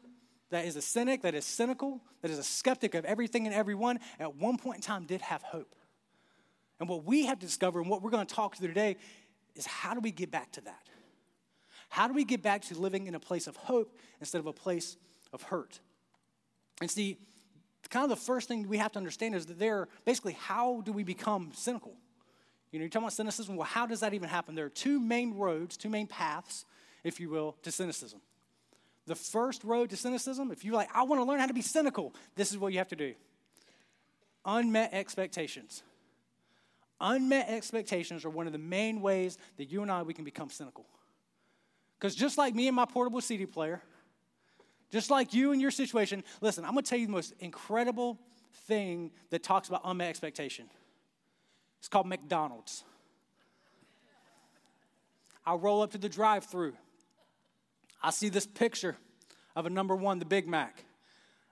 that 0.50 0.66
is 0.66 0.76
a 0.76 0.82
cynic, 0.82 1.22
that 1.22 1.34
is 1.34 1.44
cynical, 1.44 2.00
that 2.20 2.30
is 2.30 2.38
a 2.38 2.42
skeptic 2.42 2.94
of 2.94 3.04
everything 3.04 3.46
and 3.46 3.54
everyone, 3.54 4.00
at 4.18 4.36
one 4.36 4.58
point 4.58 4.76
in 4.76 4.82
time 4.82 5.04
did 5.04 5.22
have 5.22 5.42
hope. 5.42 5.74
And 6.82 6.88
what 6.88 7.04
we 7.04 7.26
have 7.26 7.38
to 7.38 7.46
discover 7.46 7.80
and 7.80 7.88
what 7.88 8.02
we're 8.02 8.10
going 8.10 8.26
to 8.26 8.34
talk 8.34 8.56
through 8.56 8.66
today 8.66 8.96
is 9.54 9.64
how 9.66 9.94
do 9.94 10.00
we 10.00 10.10
get 10.10 10.32
back 10.32 10.50
to 10.54 10.60
that? 10.62 10.88
How 11.88 12.08
do 12.08 12.12
we 12.12 12.24
get 12.24 12.42
back 12.42 12.62
to 12.62 12.74
living 12.76 13.06
in 13.06 13.14
a 13.14 13.20
place 13.20 13.46
of 13.46 13.54
hope 13.54 13.96
instead 14.18 14.40
of 14.40 14.48
a 14.48 14.52
place 14.52 14.96
of 15.32 15.42
hurt? 15.42 15.78
And 16.80 16.90
see, 16.90 17.18
kind 17.88 18.02
of 18.02 18.10
the 18.10 18.16
first 18.16 18.48
thing 18.48 18.66
we 18.68 18.78
have 18.78 18.90
to 18.92 18.98
understand 18.98 19.36
is 19.36 19.46
that 19.46 19.60
there, 19.60 19.86
basically, 20.04 20.32
how 20.32 20.80
do 20.80 20.90
we 20.90 21.04
become 21.04 21.52
cynical? 21.54 21.92
You 22.72 22.80
know, 22.80 22.82
you're 22.82 22.88
talking 22.88 23.04
about 23.04 23.12
cynicism. 23.12 23.54
Well, 23.54 23.68
how 23.68 23.86
does 23.86 24.00
that 24.00 24.12
even 24.12 24.28
happen? 24.28 24.56
There 24.56 24.66
are 24.66 24.68
two 24.68 24.98
main 24.98 25.34
roads, 25.34 25.76
two 25.76 25.88
main 25.88 26.08
paths, 26.08 26.64
if 27.04 27.20
you 27.20 27.30
will, 27.30 27.56
to 27.62 27.70
cynicism. 27.70 28.20
The 29.06 29.14
first 29.14 29.62
road 29.62 29.90
to 29.90 29.96
cynicism, 29.96 30.50
if 30.50 30.64
you're 30.64 30.74
like, 30.74 30.88
I 30.92 31.04
want 31.04 31.20
to 31.20 31.24
learn 31.24 31.38
how 31.38 31.46
to 31.46 31.54
be 31.54 31.62
cynical, 31.62 32.12
this 32.34 32.50
is 32.50 32.58
what 32.58 32.72
you 32.72 32.78
have 32.78 32.88
to 32.88 32.96
do 32.96 33.14
unmet 34.44 34.92
expectations. 34.92 35.84
Unmet 37.04 37.48
expectations 37.48 38.24
are 38.24 38.30
one 38.30 38.46
of 38.46 38.52
the 38.52 38.58
main 38.58 39.02
ways 39.02 39.36
that 39.56 39.70
you 39.70 39.82
and 39.82 39.90
I 39.90 40.02
we 40.02 40.14
can 40.14 40.24
become 40.24 40.48
cynical. 40.48 40.86
Because 41.98 42.14
just 42.14 42.38
like 42.38 42.54
me 42.54 42.68
and 42.68 42.76
my 42.76 42.84
portable 42.84 43.20
CD 43.20 43.44
player, 43.44 43.82
just 44.90 45.10
like 45.10 45.34
you 45.34 45.50
and 45.50 45.60
your 45.60 45.72
situation, 45.72 46.22
listen, 46.40 46.64
I'm 46.64 46.76
to 46.76 46.82
tell 46.82 46.98
you 46.98 47.06
the 47.06 47.12
most 47.12 47.34
incredible 47.40 48.18
thing 48.66 49.10
that 49.30 49.42
talks 49.42 49.68
about 49.68 49.82
unmet 49.84 50.08
expectation. 50.08 50.70
It's 51.80 51.88
called 51.88 52.06
McDonald's. 52.06 52.84
I 55.44 55.54
roll 55.54 55.82
up 55.82 55.90
to 55.92 55.98
the 55.98 56.08
drive 56.08 56.44
through. 56.44 56.74
I 58.00 58.10
see 58.10 58.28
this 58.28 58.46
picture 58.46 58.96
of 59.56 59.66
a 59.66 59.70
number 59.70 59.96
one, 59.96 60.20
the 60.20 60.24
Big 60.24 60.46
Mac. 60.46 60.84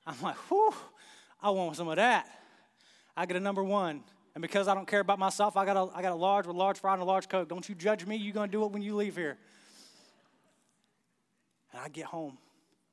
I'm 0.06 0.20
like, 0.22 0.36
whew, 0.48 0.72
I 1.42 1.50
want 1.50 1.74
some 1.76 1.88
of 1.88 1.96
that. 1.96 2.28
I 3.16 3.26
get 3.26 3.36
a 3.36 3.40
number 3.40 3.64
one. 3.64 4.04
And 4.34 4.42
because 4.42 4.68
I 4.68 4.74
don't 4.74 4.86
care 4.86 5.00
about 5.00 5.18
myself, 5.18 5.56
I 5.56 5.64
got 5.64 5.76
a, 5.76 5.96
I 5.96 6.02
got 6.02 6.12
a 6.12 6.16
large 6.16 6.46
with 6.46 6.56
large 6.56 6.78
fry 6.78 6.92
and 6.92 7.02
a 7.02 7.04
large 7.04 7.28
Coke. 7.28 7.48
Don't 7.48 7.68
you 7.68 7.74
judge 7.74 8.06
me. 8.06 8.16
You're 8.16 8.34
going 8.34 8.48
to 8.48 8.52
do 8.52 8.64
it 8.64 8.70
when 8.70 8.82
you 8.82 8.94
leave 8.94 9.16
here. 9.16 9.36
And 11.72 11.80
I 11.80 11.88
get 11.88 12.06
home. 12.06 12.38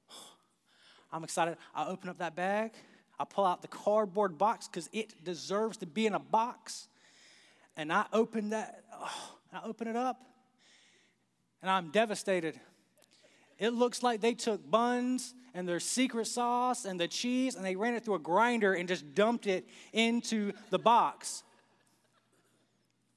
I'm 1.12 1.24
excited. 1.24 1.58
I 1.75 1.88
open 1.88 2.10
up 2.10 2.17
that 2.20 2.36
bag. 2.36 2.72
I 3.20 3.25
pull 3.25 3.46
out 3.46 3.62
the 3.62 3.67
cardboard 3.67 4.38
box 4.38 4.67
because 4.67 4.89
it 4.94 5.24
deserves 5.24 5.77
to 5.77 5.86
be 5.86 6.06
in 6.06 6.13
a 6.13 6.20
box. 6.20 6.88
And 7.75 7.91
I 7.94 8.06
open 8.13 8.50
that, 8.50 8.84
oh, 8.94 9.34
I 9.53 9.62
open 9.63 9.88
it 9.88 9.96
up, 9.96 10.22
and 11.62 11.72
I'm 11.72 11.89
devastated. 11.91 12.60
It 13.58 13.70
looks 13.70 14.03
like 14.03 14.22
they 14.22 14.34
took 14.34 14.70
buns 14.70 15.34
and 15.57 15.67
their 15.67 15.79
secret 15.79 16.27
sauce 16.27 16.85
and 16.85 16.99
the 16.99 17.07
cheese 17.07 17.55
and 17.55 17.65
they 17.65 17.75
ran 17.75 17.95
it 17.95 18.05
through 18.05 18.13
a 18.13 18.19
grinder 18.19 18.75
and 18.75 18.87
just 18.87 19.15
dumped 19.15 19.47
it 19.47 19.67
into 19.91 20.51
the 20.69 20.77
box. 20.77 21.41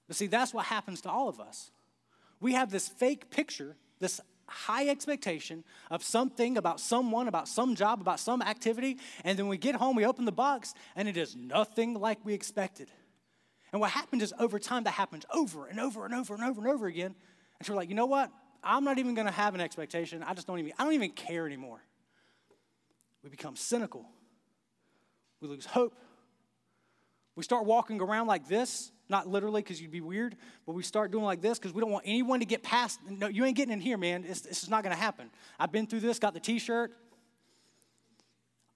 But 0.09 0.16
see, 0.16 0.26
that's 0.26 0.54
what 0.54 0.64
happens 0.64 1.02
to 1.02 1.11
all 1.11 1.28
of 1.28 1.38
us. 1.38 1.70
We 2.40 2.54
have 2.54 2.70
this 2.70 2.88
fake 2.88 3.30
picture, 3.30 3.76
this 3.99 4.23
high 4.47 4.88
expectation 4.88 5.64
of 5.90 6.02
something 6.02 6.56
about 6.56 6.80
someone, 6.80 7.28
about 7.28 7.47
some 7.47 7.75
job, 7.75 8.00
about 8.00 8.18
some 8.18 8.40
activity, 8.40 8.97
and 9.23 9.38
then 9.38 9.47
we 9.47 9.59
get 9.59 9.75
home, 9.75 9.94
we 9.94 10.06
open 10.06 10.25
the 10.25 10.32
box, 10.32 10.73
and 10.97 11.06
it 11.09 11.18
is 11.18 11.37
nothing 11.37 11.92
like 11.92 12.25
we 12.25 12.32
expected. 12.32 12.90
And 13.70 13.82
what 13.82 13.90
happens 13.90 14.23
is 14.23 14.32
over 14.38 14.59
time, 14.59 14.85
that 14.85 14.92
happens 14.92 15.26
over 15.32 15.66
and 15.66 15.78
over 15.78 16.06
and 16.06 16.14
over 16.14 16.35
and 16.35 16.42
over 16.42 16.62
and 16.62 16.70
over 16.70 16.87
again. 16.87 17.14
And 17.59 17.66
so 17.66 17.75
we're 17.75 17.76
like, 17.76 17.90
you 17.90 17.94
know 17.94 18.06
what? 18.06 18.32
I'm 18.64 18.82
not 18.82 18.99
even 18.99 19.14
to 19.26 19.32
have 19.32 19.54
an 19.54 19.61
expectation. 19.61 20.23
I 20.23 20.32
just 20.32 20.47
don't 20.47 20.59
even, 20.59 20.73
I 20.78 20.85
don't 20.85 20.94
even 20.94 21.11
care 21.11 21.47
anymore. 21.47 21.82
We 23.23 23.31
become 23.31 23.57
cynical. 23.57 24.07
We 25.41 25.49
lose 25.49 25.67
hope. 25.67 25.95
We 27.37 27.45
start 27.45 27.65
walking 27.65 28.00
around 28.00 28.27
like 28.27 28.49
this, 28.49 28.93
not 29.09 29.27
literally 29.27 29.62
because 29.62 29.81
you'd 29.81 29.91
be 29.91 30.00
weird, 30.00 30.37
but 30.67 30.75
we 30.75 30.83
start 30.83 31.11
doing 31.11 31.25
like 31.25 31.41
this 31.41 31.59
because 31.59 31.73
we 31.73 31.81
don't 31.81 31.91
want 31.91 32.05
anyone 32.07 32.41
to 32.41 32.47
get 32.47 32.62
past. 32.62 33.00
No, 33.09 33.29
you 33.29 33.45
ain't 33.45 33.57
getting 33.57 33.73
in 33.73 33.81
here, 33.81 33.97
man. 33.97 34.23
This 34.23 34.45
is 34.47 34.69
not 34.69 34.83
going 34.83 34.95
to 34.95 35.00
happen. 35.00 35.31
I've 35.59 35.73
been 35.73 35.87
through 35.87 36.00
this, 36.00 36.19
got 36.19 36.35
the 36.35 36.41
t 36.41 36.59
shirt. 36.59 36.93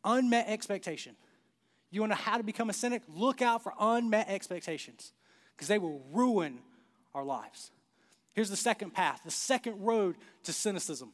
Unmet 0.05 0.49
expectation. 0.49 1.17
You 1.91 2.01
want 2.01 2.13
to 2.13 2.19
know 2.19 2.23
how 2.23 2.37
to 2.37 2.43
become 2.43 2.71
a 2.71 2.73
cynic? 2.73 3.03
Look 3.09 3.41
out 3.41 3.63
for 3.63 3.73
unmet 3.79 4.29
expectations 4.29 5.13
because 5.55 5.69
they 5.69 5.79
will 5.79 6.03
ruin 6.13 6.59
our 7.15 7.25
lives. 7.25 7.71
Here's 8.35 8.51
the 8.51 8.57
second 8.57 8.93
path, 8.93 9.21
the 9.25 9.31
second 9.31 9.81
road 9.81 10.17
to 10.45 10.53
cynicism 10.53 11.13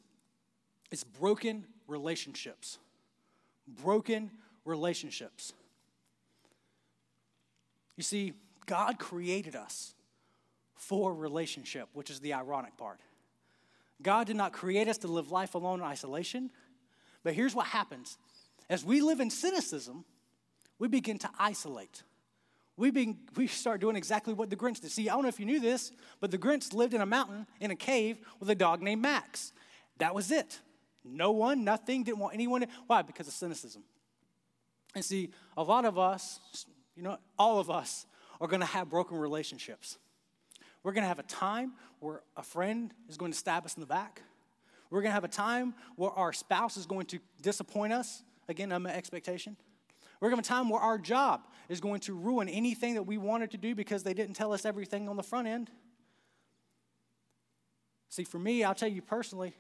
it's 0.90 1.04
broken 1.04 1.66
relationships. 1.86 2.78
Broken 3.82 4.30
relationships. 4.64 5.52
You 7.96 8.02
see, 8.02 8.32
God 8.66 8.98
created 8.98 9.56
us 9.56 9.94
for 10.74 11.12
relationship, 11.12 11.88
which 11.92 12.10
is 12.10 12.20
the 12.20 12.34
ironic 12.34 12.76
part. 12.76 13.00
God 14.02 14.26
did 14.26 14.36
not 14.36 14.52
create 14.52 14.88
us 14.88 14.98
to 14.98 15.08
live 15.08 15.30
life 15.30 15.54
alone 15.54 15.80
in 15.80 15.86
isolation. 15.86 16.50
But 17.22 17.34
here's 17.34 17.54
what 17.54 17.66
happens 17.66 18.16
as 18.70 18.84
we 18.84 19.00
live 19.00 19.20
in 19.20 19.30
cynicism, 19.30 20.04
we 20.78 20.88
begin 20.88 21.18
to 21.18 21.30
isolate 21.38 22.02
we, 22.80 22.90
been, 22.90 23.18
we 23.36 23.46
start 23.46 23.82
doing 23.82 23.94
exactly 23.94 24.32
what 24.32 24.48
the 24.48 24.56
Grinch 24.56 24.80
did. 24.80 24.90
See, 24.90 25.10
I 25.10 25.12
don't 25.12 25.22
know 25.22 25.28
if 25.28 25.38
you 25.38 25.44
knew 25.44 25.60
this, 25.60 25.92
but 26.18 26.30
the 26.30 26.38
Grinch 26.38 26.72
lived 26.72 26.94
in 26.94 27.02
a 27.02 27.06
mountain 27.06 27.46
in 27.60 27.70
a 27.70 27.76
cave 27.76 28.16
with 28.40 28.48
a 28.48 28.54
dog 28.54 28.80
named 28.80 29.02
Max. 29.02 29.52
That 29.98 30.14
was 30.14 30.30
it. 30.30 30.58
No 31.10 31.30
one, 31.32 31.64
nothing, 31.64 32.04
didn't 32.04 32.18
want 32.18 32.34
anyone. 32.34 32.64
Why? 32.86 33.02
Because 33.02 33.28
of 33.28 33.34
cynicism. 33.34 33.82
And 34.94 35.04
see, 35.04 35.30
a 35.56 35.62
lot 35.62 35.84
of 35.84 35.98
us, 35.98 36.40
you 36.96 37.02
know, 37.02 37.18
all 37.38 37.58
of 37.58 37.70
us 37.70 38.06
are 38.40 38.48
going 38.48 38.60
to 38.60 38.66
have 38.66 38.88
broken 38.88 39.18
relationships. 39.18 39.98
We're 40.82 40.92
going 40.92 41.04
to 41.04 41.08
have 41.08 41.18
a 41.18 41.24
time 41.24 41.72
where 42.00 42.22
a 42.36 42.42
friend 42.42 42.92
is 43.08 43.16
going 43.16 43.32
to 43.32 43.38
stab 43.38 43.64
us 43.64 43.74
in 43.74 43.80
the 43.80 43.86
back. 43.86 44.22
We're 44.90 45.02
going 45.02 45.10
to 45.10 45.14
have 45.14 45.24
a 45.24 45.28
time 45.28 45.74
where 45.96 46.10
our 46.10 46.32
spouse 46.32 46.76
is 46.76 46.86
going 46.86 47.06
to 47.06 47.18
disappoint 47.42 47.92
us. 47.92 48.22
Again, 48.48 48.72
I'm 48.72 48.86
an 48.86 48.92
expectation. 48.92 49.56
We're 50.20 50.30
going 50.30 50.42
to 50.42 50.48
have 50.48 50.58
a 50.58 50.62
time 50.62 50.70
where 50.70 50.80
our 50.80 50.98
job 50.98 51.46
is 51.68 51.80
going 51.80 52.00
to 52.00 52.14
ruin 52.14 52.48
anything 52.48 52.94
that 52.94 53.04
we 53.04 53.16
wanted 53.16 53.52
to 53.52 53.56
do 53.56 53.74
because 53.74 54.02
they 54.02 54.14
didn't 54.14 54.34
tell 54.34 54.52
us 54.52 54.64
everything 54.64 55.08
on 55.08 55.16
the 55.16 55.22
front 55.22 55.46
end. 55.46 55.70
See, 58.08 58.24
for 58.24 58.38
me, 58.38 58.64
I'll 58.64 58.74
tell 58.74 58.88
you 58.88 59.02
personally, 59.02 59.54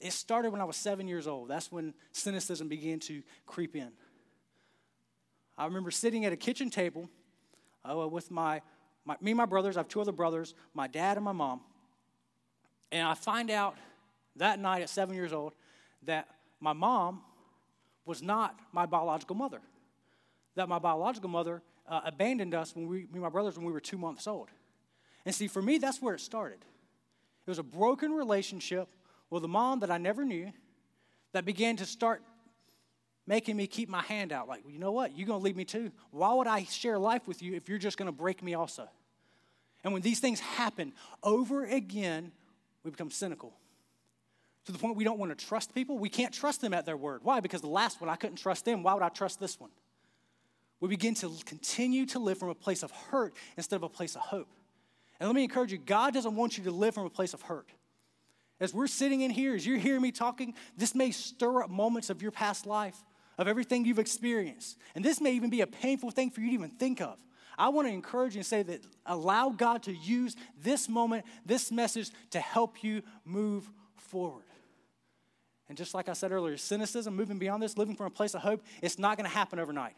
it 0.00 0.12
started 0.12 0.50
when 0.50 0.60
I 0.60 0.64
was 0.64 0.76
seven 0.76 1.08
years 1.08 1.26
old. 1.26 1.48
That's 1.48 1.72
when 1.72 1.94
cynicism 2.12 2.68
began 2.68 3.00
to 3.00 3.22
creep 3.46 3.74
in. 3.74 3.90
I 5.56 5.64
remember 5.64 5.90
sitting 5.90 6.24
at 6.24 6.32
a 6.32 6.36
kitchen 6.36 6.70
table 6.70 7.08
uh, 7.88 8.06
with 8.06 8.30
my, 8.30 8.62
my, 9.04 9.16
me 9.20 9.32
and 9.32 9.38
my 9.38 9.46
brothers. 9.46 9.76
I 9.76 9.80
have 9.80 9.88
two 9.88 10.00
other 10.00 10.12
brothers, 10.12 10.54
my 10.72 10.86
dad 10.86 11.16
and 11.16 11.24
my 11.24 11.32
mom. 11.32 11.60
And 12.92 13.06
I 13.06 13.14
find 13.14 13.50
out 13.50 13.76
that 14.36 14.60
night 14.60 14.82
at 14.82 14.88
seven 14.88 15.16
years 15.16 15.32
old 15.32 15.52
that 16.04 16.28
my 16.60 16.72
mom 16.72 17.22
was 18.04 18.22
not 18.22 18.58
my 18.72 18.86
biological 18.86 19.34
mother. 19.34 19.60
That 20.54 20.68
my 20.68 20.78
biological 20.78 21.28
mother 21.28 21.62
uh, 21.88 22.00
abandoned 22.04 22.54
us 22.54 22.74
when 22.74 22.86
we, 22.86 22.98
me 22.98 23.08
and 23.14 23.22
my 23.22 23.28
brothers, 23.28 23.56
when 23.56 23.66
we 23.66 23.72
were 23.72 23.80
two 23.80 23.98
months 23.98 24.26
old. 24.26 24.48
And 25.26 25.34
see, 25.34 25.48
for 25.48 25.60
me, 25.60 25.78
that's 25.78 26.00
where 26.00 26.14
it 26.14 26.20
started. 26.20 26.60
It 26.60 27.50
was 27.50 27.58
a 27.58 27.64
broken 27.64 28.12
relationship 28.12 28.88
with 29.30 29.42
the 29.42 29.48
mom 29.48 29.80
that 29.80 29.90
I 29.90 29.98
never 29.98 30.24
knew 30.24 30.52
that 31.32 31.44
began 31.44 31.76
to 31.76 31.86
start 31.86 32.22
making 33.26 33.56
me 33.56 33.66
keep 33.66 33.88
my 33.88 34.02
hand 34.02 34.32
out. 34.32 34.48
Like, 34.48 34.64
well, 34.64 34.72
you 34.72 34.78
know 34.78 34.92
what? 34.92 35.16
You're 35.16 35.26
going 35.26 35.40
to 35.40 35.44
leave 35.44 35.56
me 35.56 35.64
too. 35.64 35.92
Why 36.10 36.32
would 36.32 36.46
I 36.46 36.64
share 36.64 36.98
life 36.98 37.26
with 37.26 37.42
you 37.42 37.54
if 37.54 37.68
you're 37.68 37.78
just 37.78 37.98
going 37.98 38.06
to 38.06 38.12
break 38.12 38.42
me 38.42 38.54
also? 38.54 38.88
And 39.84 39.92
when 39.92 40.02
these 40.02 40.18
things 40.18 40.40
happen 40.40 40.92
over 41.22 41.64
again, 41.64 42.32
we 42.82 42.90
become 42.90 43.10
cynical 43.10 43.52
to 44.64 44.72
the 44.72 44.78
point 44.78 44.96
we 44.96 45.04
don't 45.04 45.18
want 45.18 45.36
to 45.36 45.46
trust 45.46 45.74
people. 45.74 45.98
We 45.98 46.10
can't 46.10 46.32
trust 46.32 46.60
them 46.60 46.74
at 46.74 46.84
their 46.84 46.96
word. 46.96 47.20
Why? 47.22 47.40
Because 47.40 47.62
the 47.62 47.68
last 47.68 48.02
one, 48.02 48.10
I 48.10 48.16
couldn't 48.16 48.36
trust 48.36 48.64
them. 48.64 48.82
Why 48.82 48.92
would 48.92 49.02
I 49.02 49.08
trust 49.08 49.40
this 49.40 49.58
one? 49.58 49.70
We 50.80 50.88
begin 50.88 51.14
to 51.16 51.32
continue 51.46 52.04
to 52.06 52.18
live 52.18 52.38
from 52.38 52.50
a 52.50 52.54
place 52.54 52.82
of 52.82 52.90
hurt 52.90 53.34
instead 53.56 53.76
of 53.76 53.82
a 53.82 53.88
place 53.88 54.14
of 54.14 54.20
hope. 54.20 54.48
And 55.18 55.28
let 55.28 55.34
me 55.34 55.42
encourage 55.42 55.72
you 55.72 55.78
God 55.78 56.12
doesn't 56.14 56.36
want 56.36 56.58
you 56.58 56.64
to 56.64 56.70
live 56.70 56.94
from 56.94 57.06
a 57.06 57.10
place 57.10 57.34
of 57.34 57.42
hurt. 57.42 57.68
As 58.60 58.74
we're 58.74 58.88
sitting 58.88 59.20
in 59.20 59.30
here, 59.30 59.54
as 59.54 59.66
you're 59.66 59.78
hearing 59.78 60.02
me 60.02 60.10
talking, 60.10 60.54
this 60.76 60.94
may 60.94 61.10
stir 61.10 61.62
up 61.62 61.70
moments 61.70 62.10
of 62.10 62.22
your 62.22 62.32
past 62.32 62.66
life, 62.66 62.96
of 63.36 63.46
everything 63.46 63.84
you've 63.84 63.98
experienced. 63.98 64.76
And 64.94 65.04
this 65.04 65.20
may 65.20 65.32
even 65.32 65.50
be 65.50 65.60
a 65.60 65.66
painful 65.66 66.10
thing 66.10 66.30
for 66.30 66.40
you 66.40 66.48
to 66.48 66.54
even 66.54 66.70
think 66.70 67.00
of. 67.00 67.18
I 67.56 67.68
want 67.70 67.88
to 67.88 67.92
encourage 67.92 68.34
you 68.34 68.40
and 68.40 68.46
say 68.46 68.62
that 68.62 68.82
allow 69.06 69.50
God 69.50 69.82
to 69.84 69.92
use 69.92 70.36
this 70.62 70.88
moment, 70.88 71.24
this 71.44 71.72
message 71.72 72.10
to 72.30 72.40
help 72.40 72.84
you 72.84 73.02
move 73.24 73.68
forward. 73.96 74.44
And 75.68 75.76
just 75.76 75.92
like 75.92 76.08
I 76.08 76.12
said 76.12 76.32
earlier, 76.32 76.56
cynicism, 76.56 77.14
moving 77.14 77.38
beyond 77.38 77.62
this, 77.62 77.76
living 77.76 77.94
from 77.94 78.06
a 78.06 78.10
place 78.10 78.34
of 78.34 78.42
hope, 78.42 78.62
it's 78.80 78.98
not 78.98 79.16
going 79.16 79.28
to 79.28 79.34
happen 79.34 79.58
overnight. 79.58 79.94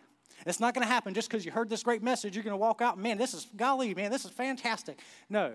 It's 0.47 0.59
not 0.59 0.75
going 0.75 0.87
to 0.87 0.93
happen 0.93 1.14
just 1.14 1.29
because 1.29 1.45
you 1.45 1.52
heard 1.52 1.69
this 1.69 1.83
great 1.83 2.02
message. 2.02 2.35
You're 2.35 2.45
going 2.45 2.55
to 2.55 2.57
walk 2.57 2.81
out, 2.81 2.99
man, 2.99 3.19
this 3.19 3.35
is 3.35 3.47
golly, 3.57 3.95
man, 3.95 4.11
this 4.11 4.25
is 4.25 4.31
fantastic. 4.31 4.99
No, 5.29 5.55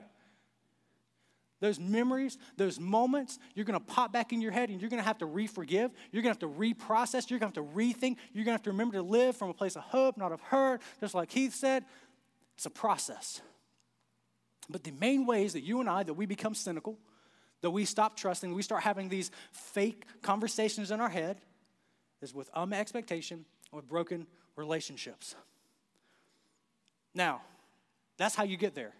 those 1.66 1.80
memories, 1.80 2.38
those 2.58 2.80
moments, 2.80 3.40
you're 3.56 3.66
going 3.66 3.80
to 3.80 3.86
pop 3.86 4.14
back 4.14 4.32
in 4.32 4.40
your 4.40 4.52
head 4.52 4.70
and 4.70 4.80
you're 4.80 4.90
going 4.90 5.02
to 5.02 5.08
have 5.08 5.18
to 5.18 5.26
re 5.26 5.48
forgive. 5.48 5.92
You're 6.12 6.22
going 6.22 6.36
to 6.36 6.46
have 6.46 6.54
to 6.54 6.60
reprocess. 6.60 7.30
You're 7.30 7.40
going 7.40 7.52
to 7.52 7.60
have 7.60 7.68
to 7.68 7.76
rethink. 7.76 8.18
You're 8.34 8.46
going 8.46 8.54
to 8.56 8.60
have 8.60 8.64
to 8.64 8.72
remember 8.72 8.98
to 8.98 9.02
live 9.02 9.36
from 9.36 9.50
a 9.50 9.54
place 9.54 9.76
of 9.76 9.82
hope, 9.82 10.16
not 10.16 10.32
of 10.32 10.42
hurt. 10.42 10.82
Just 11.00 11.16
like 11.16 11.30
Keith 11.30 11.56
said, 11.56 11.84
it's 12.56 12.68
a 12.68 12.70
process. 12.70 13.42
But 14.70 14.84
the 14.84 14.92
main 14.92 15.26
ways 15.26 15.54
that 15.54 15.62
you 15.62 15.80
and 15.80 15.90
I, 15.90 16.04
that 16.04 16.14
we 16.14 16.28
become 16.28 16.54
cynical, 16.54 17.00
that 17.62 17.72
we 17.72 17.84
stop 17.86 18.16
trusting, 18.16 18.54
we 18.54 18.62
start 18.62 18.84
having 18.84 19.10
these 19.10 19.32
fake 19.52 20.06
conversations 20.22 20.92
in 20.92 21.02
our 21.02 21.10
head, 21.10 21.42
is 22.22 22.34
with 22.34 22.50
um 22.54 22.74
expectation 22.74 23.46
with 23.72 23.88
broken 23.88 24.28
relationships. 24.56 25.36
Now, 27.16 27.42
that's 28.18 28.36
how 28.36 28.44
you 28.44 28.56
get 28.56 28.76
there. 28.76 28.94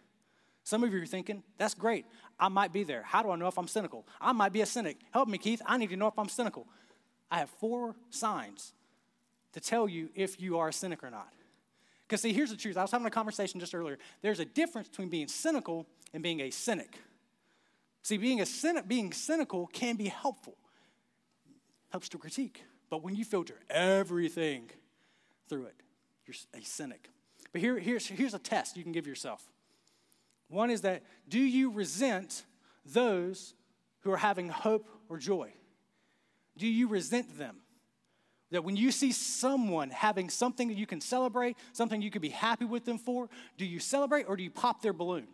Some 0.66 0.84
of 0.84 0.92
you 0.92 1.00
are 1.00 1.06
thinking, 1.06 1.44
that's 1.60 1.76
great. 1.76 2.08
I 2.40 2.50
might 2.50 2.74
be 2.74 2.84
there. 2.84 3.04
How 3.04 3.22
do 3.22 3.30
I 3.30 3.36
know 3.36 3.48
if 3.48 3.58
I'm 3.58 3.68
cynical? 3.68 4.06
I 4.20 4.32
might 4.32 4.52
be 4.52 4.62
a 4.62 4.66
cynic. 4.66 4.98
Help 5.12 5.30
me, 5.30 5.38
Keith. 5.38 5.62
I 5.64 5.78
need 5.78 5.92
to 5.92 5.96
know 5.96 6.08
if 6.08 6.18
I'm 6.18 6.28
cynical. 6.28 6.68
I 7.30 7.38
have 7.38 7.52
four 7.52 7.96
signs 8.10 8.74
to 9.54 9.60
tell 9.60 9.88
you 9.88 10.10
if 10.16 10.42
you 10.42 10.58
are 10.58 10.70
a 10.70 10.74
cynic 10.74 11.04
or 11.04 11.12
not. 11.12 11.32
Because, 12.08 12.22
see, 12.22 12.34
here's 12.34 12.50
the 12.50 12.58
truth. 12.58 12.78
I 12.78 12.82
was 12.82 12.90
having 12.90 13.06
a 13.06 13.12
conversation 13.12 13.60
just 13.60 13.76
earlier. 13.76 14.00
There's 14.24 14.40
a 14.40 14.46
difference 14.46 14.88
between 14.88 15.10
being 15.10 15.28
cynical 15.28 15.86
and 16.16 16.24
being 16.24 16.40
a 16.42 16.50
cynic. 16.50 16.98
See, 18.02 18.18
being, 18.18 18.42
a 18.42 18.46
cynic, 18.46 18.88
being 18.88 19.14
cynical 19.14 19.68
can 19.68 19.98
be 19.98 20.08
helpful, 20.08 20.58
helps 21.90 22.10
to 22.10 22.18
critique. 22.18 22.64
But 22.90 23.04
when 23.04 23.16
you 23.16 23.24
filter 23.24 23.60
everything 23.70 24.72
through 25.48 25.66
it, 25.66 25.76
you're 26.26 26.36
a 26.60 26.66
cynic. 26.66 27.10
But 27.52 27.62
here, 27.62 27.78
here's, 27.78 28.08
here's 28.08 28.34
a 28.34 28.40
test 28.40 28.78
you 28.78 28.84
can 28.84 28.92
give 28.92 29.06
yourself 29.06 29.48
one 30.50 30.70
is 30.70 30.82
that 30.82 31.04
do 31.28 31.40
you 31.40 31.72
resent 31.72 32.46
those 32.86 33.54
who 34.02 34.12
are 34.12 34.18
having 34.18 34.50
hope 34.50 34.88
or 35.10 35.18
joy? 35.18 35.52
Do 36.58 36.68
you 36.68 36.88
resent 36.88 37.38
them? 37.38 37.58
That 38.52 38.64
when 38.64 38.76
you 38.76 38.92
see 38.92 39.12
someone 39.12 39.90
having 39.90 40.30
something 40.30 40.68
that 40.68 40.78
you 40.78 40.86
can 40.86 41.02
celebrate, 41.02 41.58
something 41.74 42.02
you 42.02 42.12
can 42.12 42.22
be 42.22 42.30
happy 42.30 42.66
with 42.66 42.86
them 42.86 42.98
for, 42.98 43.28
do 43.58 43.66
you 43.66 43.80
celebrate 43.80 44.26
or 44.30 44.38
do 44.38 44.44
you 44.44 44.52
pop 44.52 44.82
their 44.82 44.94
balloon? 44.94 45.28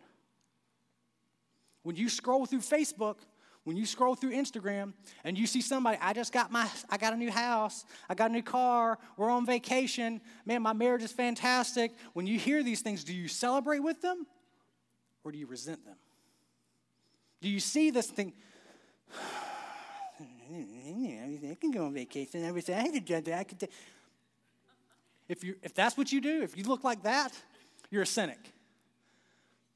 When 1.82 1.94
you 1.94 2.08
scroll 2.08 2.46
through 2.46 2.60
Facebook, 2.60 3.16
when 3.64 3.76
you 3.76 3.86
scroll 3.86 4.14
through 4.14 4.32
Instagram 4.32 4.94
and 5.24 5.38
you 5.38 5.46
see 5.46 5.60
somebody, 5.60 5.98
I 6.00 6.14
just 6.14 6.32
got 6.32 6.50
my, 6.50 6.68
I 6.90 6.96
got 6.96 7.12
a 7.12 7.16
new 7.16 7.30
house, 7.30 7.84
I 8.08 8.14
got 8.14 8.30
a 8.30 8.32
new 8.32 8.42
car, 8.42 8.98
we're 9.16 9.30
on 9.30 9.46
vacation, 9.46 10.20
man, 10.46 10.62
my 10.62 10.72
marriage 10.72 11.02
is 11.02 11.12
fantastic. 11.12 11.92
When 12.14 12.26
you 12.26 12.38
hear 12.38 12.62
these 12.62 12.80
things, 12.80 13.04
do 13.04 13.14
you 13.14 13.28
celebrate 13.28 13.80
with 13.80 14.00
them 14.00 14.26
or 15.24 15.32
do 15.32 15.38
you 15.38 15.46
resent 15.46 15.84
them? 15.84 15.96
Do 17.40 17.48
you 17.48 17.60
see 17.60 17.90
this 17.90 18.08
thing? 18.08 18.32
I 20.54 21.56
can 21.60 21.70
go 21.70 21.86
on 21.86 21.94
vacation. 21.94 22.44
I 22.44 22.48
I 22.48 22.72
had 22.72 23.06
to 23.06 23.20
that. 23.22 23.38
I 23.38 23.44
could. 23.44 23.68
If 25.28 25.42
you 25.42 25.56
if 25.62 25.74
that's 25.74 25.96
what 25.96 26.12
you 26.12 26.20
do, 26.20 26.42
if 26.42 26.56
you 26.56 26.64
look 26.64 26.84
like 26.84 27.02
that, 27.04 27.32
you're 27.90 28.02
a 28.02 28.06
cynic. 28.06 28.38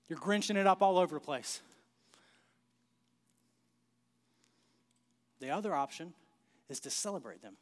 You're 0.09 0.19
grinching 0.19 0.57
it 0.57 0.67
up 0.67 0.83
all 0.83 0.99
over 0.99 1.15
the 1.15 1.21
place. 1.21 1.61
The 5.41 5.51
other 5.51 5.75
option 5.75 6.13
is 6.69 6.81
to 6.81 6.91
celebrate 6.91 7.43
them. 7.43 7.57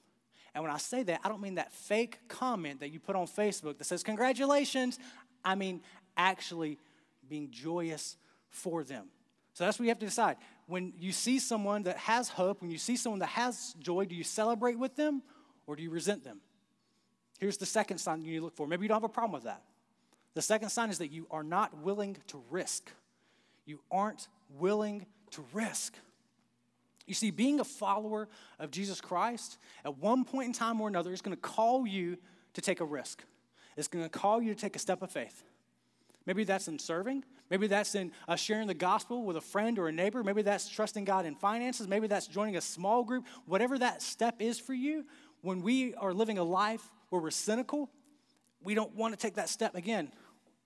And 0.55 0.63
when 0.63 0.73
I 0.73 0.79
say 0.79 1.03
that, 1.05 1.21
I 1.25 1.29
don't 1.29 1.41
mean 1.41 1.57
that 1.57 1.73
fake 1.73 2.19
comment 2.29 2.81
that 2.81 2.91
you 2.91 3.01
put 3.01 3.17
on 3.17 3.27
Facebook 3.27 3.79
that 3.79 3.85
says, 3.85 4.03
Congratulations. 4.03 4.99
I 5.45 5.55
mean, 5.55 5.81
actually 6.17 6.79
being 7.29 7.51
joyous 7.51 8.17
for 8.49 8.85
them. 8.85 9.07
So 9.55 9.65
that's 9.65 9.79
what 9.79 9.85
you 9.85 9.91
have 9.91 9.99
to 10.01 10.07
decide. 10.07 10.37
When 10.67 10.93
you 10.99 11.13
see 11.13 11.39
someone 11.39 11.85
that 11.85 11.97
has 11.99 12.29
hope, 12.29 12.61
when 12.61 12.71
you 12.71 12.79
see 12.79 12.97
someone 12.97 13.21
that 13.21 13.29
has 13.31 13.75
joy, 13.79 14.05
do 14.05 14.15
you 14.15 14.25
celebrate 14.25 14.79
with 14.79 14.97
them 14.97 15.23
or 15.67 15.77
do 15.77 15.83
you 15.83 15.91
resent 15.91 16.25
them? 16.25 16.41
Here's 17.39 17.57
the 17.57 17.67
second 17.67 17.99
sign 17.99 18.23
you 18.23 18.33
need 18.33 18.39
to 18.39 18.45
look 18.45 18.57
for. 18.57 18.67
Maybe 18.67 18.83
you 18.83 18.89
don't 18.89 18.97
have 18.97 19.05
a 19.05 19.09
problem 19.09 19.33
with 19.33 19.45
that. 19.45 19.63
The 20.35 20.43
second 20.43 20.71
sign 20.71 20.91
is 20.91 20.99
that 20.99 21.13
you 21.13 21.27
are 21.31 21.45
not 21.45 21.77
willing 21.79 22.17
to 22.29 22.43
risk. 22.51 22.91
You 23.65 23.81
aren't 23.91 24.29
willing 24.59 25.07
to 25.33 25.45
risk. 25.53 25.95
You 27.07 27.15
see, 27.15 27.31
being 27.31 27.61
a 27.61 27.65
follower 27.65 28.29
of 28.59 28.71
Jesus 28.71 29.01
Christ, 29.01 29.59
at 29.85 29.99
one 29.99 30.25
point 30.25 30.47
in 30.49 30.53
time 30.53 30.81
or 30.81 30.89
another, 30.89 31.13
is 31.13 31.21
going 31.21 31.37
to 31.37 31.41
call 31.41 31.87
you 31.87 32.17
to 32.55 32.61
take 32.61 32.81
a 32.81 32.85
risk. 32.85 33.23
It's 33.77 33.89
going 33.89 34.05
to 34.05 34.09
call 34.09 34.41
you 34.41 34.55
to 34.55 34.61
take 34.61 34.75
a 34.75 34.79
step 34.79 35.03
of 35.03 35.11
faith. 35.11 35.45
Maybe 36.27 36.45
that's 36.45 36.69
in 36.69 36.79
serving. 36.79 37.25
Maybe 37.51 37.67
that's 37.67 37.95
in 37.95 38.13
uh, 38.27 38.37
sharing 38.37 38.67
the 38.67 38.75
gospel 38.75 39.25
with 39.25 39.37
a 39.37 39.41
friend 39.41 39.79
or 39.79 39.89
a 39.89 39.93
neighbor. 39.93 40.23
Maybe 40.25 40.43
that's 40.43 40.69
trusting 40.69 41.05
God 41.05 41.27
in 41.27 41.35
finances. 41.35 41.87
Maybe 41.87 42.07
that's 42.07 42.27
joining 42.27 42.57
a 42.57 42.61
small 42.61 43.05
group. 43.05 43.27
Whatever 43.47 43.79
that 43.79 44.01
step 44.01 44.37
is 44.41 44.59
for 44.59 44.73
you, 44.73 45.05
when 45.43 45.61
we 45.61 45.95
are 45.95 46.15
living 46.15 46.39
a 46.39 46.43
life 46.43 46.91
where 47.11 47.21
we're 47.21 47.31
cynical, 47.31 47.91
we 48.63 48.75
don't 48.75 48.95
want 48.95 49.13
to 49.13 49.19
take 49.19 49.35
that 49.35 49.51
step 49.51 49.75
again. 49.75 50.11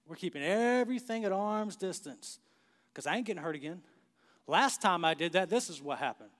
We're 0.06 0.16
keeping 0.16 0.42
everything 0.42 1.24
at 1.24 1.32
arm's 1.32 1.76
distance 1.76 2.38
because 2.92 3.06
I 3.06 3.16
ain't 3.16 3.26
getting 3.26 3.42
hurt 3.42 3.56
again. 3.56 3.82
Last 4.46 4.80
time 4.80 5.04
I 5.04 5.14
did 5.14 5.32
that, 5.32 5.50
this 5.50 5.68
is 5.68 5.82
what 5.82 5.98
happened. 5.98 6.30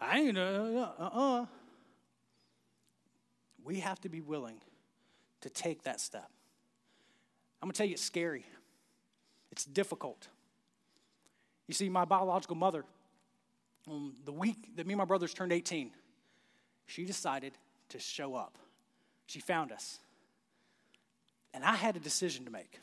I 0.00 0.20
ain't, 0.20 0.38
uh 0.38 0.88
uh 0.98 1.10
uh. 1.12 1.46
We 3.62 3.80
have 3.80 4.00
to 4.02 4.08
be 4.08 4.20
willing 4.20 4.60
to 5.42 5.50
take 5.50 5.82
that 5.82 6.00
step. 6.00 6.30
I'm 7.60 7.66
going 7.66 7.72
to 7.72 7.78
tell 7.78 7.86
you, 7.86 7.92
it's 7.92 8.02
scary. 8.02 8.46
It's 9.52 9.64
difficult. 9.64 10.28
You 11.66 11.74
see, 11.74 11.88
my 11.88 12.04
biological 12.04 12.56
mother, 12.56 12.84
um, 13.88 14.14
the 14.24 14.32
week 14.32 14.76
that 14.76 14.86
me 14.86 14.94
and 14.94 14.98
my 14.98 15.04
brothers 15.04 15.34
turned 15.34 15.52
18, 15.52 15.90
she 16.86 17.04
decided 17.04 17.52
to 17.90 17.98
show 17.98 18.34
up. 18.34 18.58
She 19.26 19.40
found 19.40 19.72
us. 19.72 19.98
And 21.54 21.64
I 21.64 21.74
had 21.74 21.96
a 21.96 22.00
decision 22.00 22.44
to 22.44 22.50
make. 22.50 22.80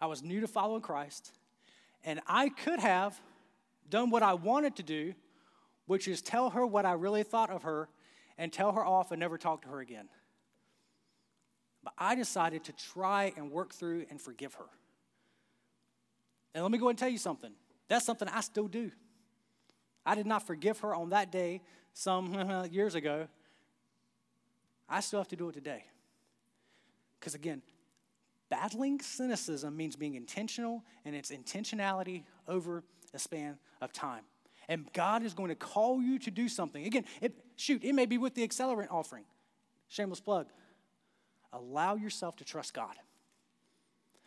I 0.00 0.06
was 0.06 0.22
new 0.22 0.40
to 0.40 0.48
following 0.48 0.82
Christ, 0.82 1.32
and 2.04 2.20
I 2.26 2.48
could 2.50 2.78
have 2.78 3.20
done 3.90 4.10
what 4.10 4.22
I 4.22 4.34
wanted 4.34 4.76
to 4.76 4.82
do, 4.82 5.14
which 5.86 6.06
is 6.06 6.22
tell 6.22 6.50
her 6.50 6.64
what 6.64 6.86
I 6.86 6.92
really 6.92 7.22
thought 7.24 7.50
of 7.50 7.62
her 7.62 7.88
and 8.36 8.52
tell 8.52 8.72
her 8.72 8.84
off 8.84 9.10
and 9.10 9.18
never 9.18 9.36
talk 9.36 9.62
to 9.62 9.68
her 9.68 9.80
again. 9.80 10.08
But 11.82 11.94
I 11.98 12.14
decided 12.14 12.64
to 12.64 12.72
try 12.72 13.32
and 13.36 13.50
work 13.50 13.74
through 13.74 14.06
and 14.10 14.20
forgive 14.20 14.54
her. 14.54 14.66
And 16.54 16.62
let 16.62 16.72
me 16.72 16.78
go 16.78 16.86
ahead 16.86 16.92
and 16.92 16.98
tell 16.98 17.08
you 17.08 17.18
something. 17.18 17.52
That's 17.88 18.04
something 18.04 18.28
I 18.28 18.40
still 18.40 18.68
do. 18.68 18.90
I 20.04 20.14
did 20.14 20.26
not 20.26 20.46
forgive 20.46 20.80
her 20.80 20.94
on 20.94 21.10
that 21.10 21.30
day 21.30 21.60
some 21.92 22.66
years 22.70 22.94
ago. 22.94 23.28
I 24.88 25.00
still 25.00 25.20
have 25.20 25.28
to 25.28 25.36
do 25.36 25.48
it 25.48 25.52
today. 25.52 25.84
Because 27.18 27.34
again, 27.34 27.62
battling 28.48 29.00
cynicism 29.00 29.76
means 29.76 29.96
being 29.96 30.14
intentional 30.14 30.82
and 31.04 31.14
it's 31.14 31.30
intentionality 31.30 32.24
over 32.46 32.82
a 33.12 33.18
span 33.18 33.58
of 33.80 33.92
time. 33.92 34.22
And 34.68 34.90
God 34.92 35.22
is 35.22 35.34
going 35.34 35.48
to 35.48 35.54
call 35.54 36.00
you 36.02 36.18
to 36.20 36.30
do 36.30 36.48
something. 36.48 36.84
Again, 36.86 37.04
it, 37.20 37.34
Shoot, 37.58 37.82
it 37.82 37.92
may 37.92 38.06
be 38.06 38.18
with 38.18 38.34
the 38.34 38.46
accelerant 38.46 38.86
offering. 38.88 39.24
Shameless 39.88 40.20
plug. 40.20 40.46
Allow 41.52 41.96
yourself 41.96 42.36
to 42.36 42.44
trust 42.44 42.72
God. 42.72 42.94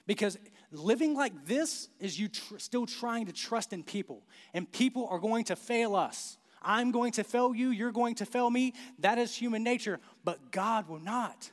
Because 0.07 0.37
living 0.71 1.15
like 1.15 1.45
this 1.45 1.89
is 1.99 2.19
you 2.19 2.29
tr- 2.29 2.57
still 2.57 2.85
trying 2.85 3.25
to 3.27 3.33
trust 3.33 3.73
in 3.73 3.83
people, 3.83 4.23
and 4.53 4.71
people 4.71 5.07
are 5.09 5.19
going 5.19 5.45
to 5.45 5.55
fail 5.55 5.95
us. 5.95 6.37
I'm 6.61 6.91
going 6.91 7.11
to 7.13 7.23
fail 7.23 7.55
you, 7.55 7.69
you're 7.69 7.91
going 7.91 8.15
to 8.15 8.25
fail 8.25 8.49
me. 8.49 8.73
That 8.99 9.17
is 9.17 9.35
human 9.35 9.63
nature, 9.63 9.99
but 10.23 10.51
God 10.51 10.87
will 10.87 10.99
not. 10.99 11.51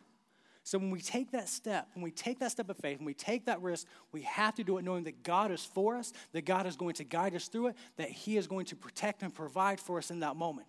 So 0.69 0.77
when 0.77 0.91
we 0.91 1.01
take 1.01 1.31
that 1.31 1.49
step, 1.49 1.89
when 1.95 2.03
we 2.03 2.11
take 2.11 2.41
that 2.41 2.51
step 2.51 2.69
of 2.69 2.77
faith, 2.77 2.99
when 2.99 3.07
we 3.07 3.15
take 3.15 3.47
that 3.47 3.63
risk, 3.63 3.87
we 4.13 4.21
have 4.23 4.55
to 4.57 4.65
do 4.65 4.77
it 4.77 4.85
knowing 4.85 5.05
that 5.05 5.23
God 5.23 5.51
is 5.51 5.65
for 5.65 5.97
us, 5.97 6.13
that 6.33 6.45
God 6.45 6.67
is 6.67 6.77
going 6.77 6.93
to 6.97 7.05
guide 7.05 7.35
us 7.35 7.49
through 7.49 7.69
it, 7.69 7.77
that 7.97 8.11
He 8.11 8.37
is 8.37 8.47
going 8.47 8.67
to 8.67 8.77
protect 8.77 9.23
and 9.23 9.35
provide 9.35 9.81
for 9.81 9.97
us 9.97 10.11
in 10.11 10.21
that 10.21 10.37
moment. 10.37 10.69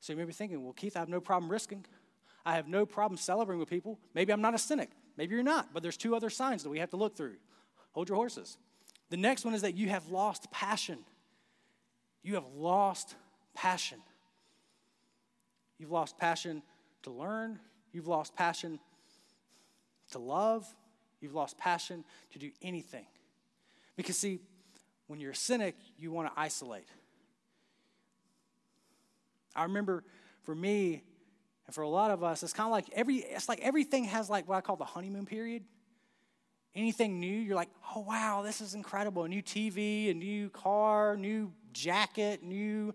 So 0.00 0.14
you 0.14 0.16
may 0.16 0.24
be 0.24 0.32
thinking, 0.32 0.64
well, 0.64 0.72
Keith, 0.72 0.96
I 0.96 1.00
have 1.00 1.10
no 1.10 1.20
problem 1.20 1.52
risking. 1.52 1.84
I 2.46 2.54
have 2.54 2.66
no 2.66 2.86
problem 2.86 3.18
celebrating 3.18 3.60
with 3.60 3.68
people. 3.68 3.98
Maybe 4.14 4.32
I'm 4.32 4.40
not 4.40 4.54
a 4.54 4.58
cynic. 4.58 4.88
Maybe 5.16 5.34
you're 5.34 5.44
not, 5.44 5.72
but 5.72 5.82
there's 5.82 5.96
two 5.96 6.14
other 6.14 6.30
signs 6.30 6.62
that 6.62 6.70
we 6.70 6.78
have 6.78 6.90
to 6.90 6.96
look 6.96 7.16
through. 7.16 7.36
Hold 7.92 8.08
your 8.08 8.16
horses. 8.16 8.58
The 9.08 9.16
next 9.16 9.44
one 9.44 9.54
is 9.54 9.62
that 9.62 9.76
you 9.76 9.88
have 9.88 10.08
lost 10.10 10.50
passion. 10.50 10.98
You 12.22 12.34
have 12.34 12.46
lost 12.54 13.14
passion. 13.54 13.98
You've 15.78 15.92
lost 15.92 16.18
passion 16.18 16.62
to 17.02 17.10
learn. 17.10 17.58
You've 17.92 18.08
lost 18.08 18.34
passion 18.34 18.78
to 20.10 20.18
love. 20.18 20.66
You've 21.20 21.34
lost 21.34 21.56
passion 21.56 22.04
to 22.32 22.38
do 22.38 22.50
anything. 22.62 23.06
Because, 23.96 24.18
see, 24.18 24.40
when 25.06 25.20
you're 25.20 25.30
a 25.30 25.36
cynic, 25.36 25.76
you 25.98 26.10
want 26.10 26.34
to 26.34 26.40
isolate. 26.40 26.88
I 29.54 29.62
remember 29.62 30.04
for 30.42 30.54
me, 30.54 31.02
and 31.66 31.74
for 31.74 31.82
a 31.82 31.88
lot 31.88 32.10
of 32.10 32.22
us, 32.22 32.42
it's 32.42 32.52
kind 32.52 32.66
of 32.66 32.72
like 32.72 32.86
every 32.92 33.16
it's 33.16 33.48
like 33.48 33.60
everything 33.60 34.04
has 34.04 34.30
like 34.30 34.48
what 34.48 34.56
I 34.56 34.60
call 34.60 34.76
the 34.76 34.84
honeymoon 34.84 35.26
period. 35.26 35.64
Anything 36.74 37.20
new, 37.20 37.26
you're 37.26 37.56
like, 37.56 37.70
oh 37.94 38.00
wow, 38.00 38.42
this 38.42 38.60
is 38.60 38.74
incredible. 38.74 39.24
A 39.24 39.28
new 39.28 39.42
TV, 39.42 40.10
a 40.10 40.14
new 40.14 40.50
car, 40.50 41.16
new 41.16 41.52
jacket, 41.72 42.42
new 42.42 42.94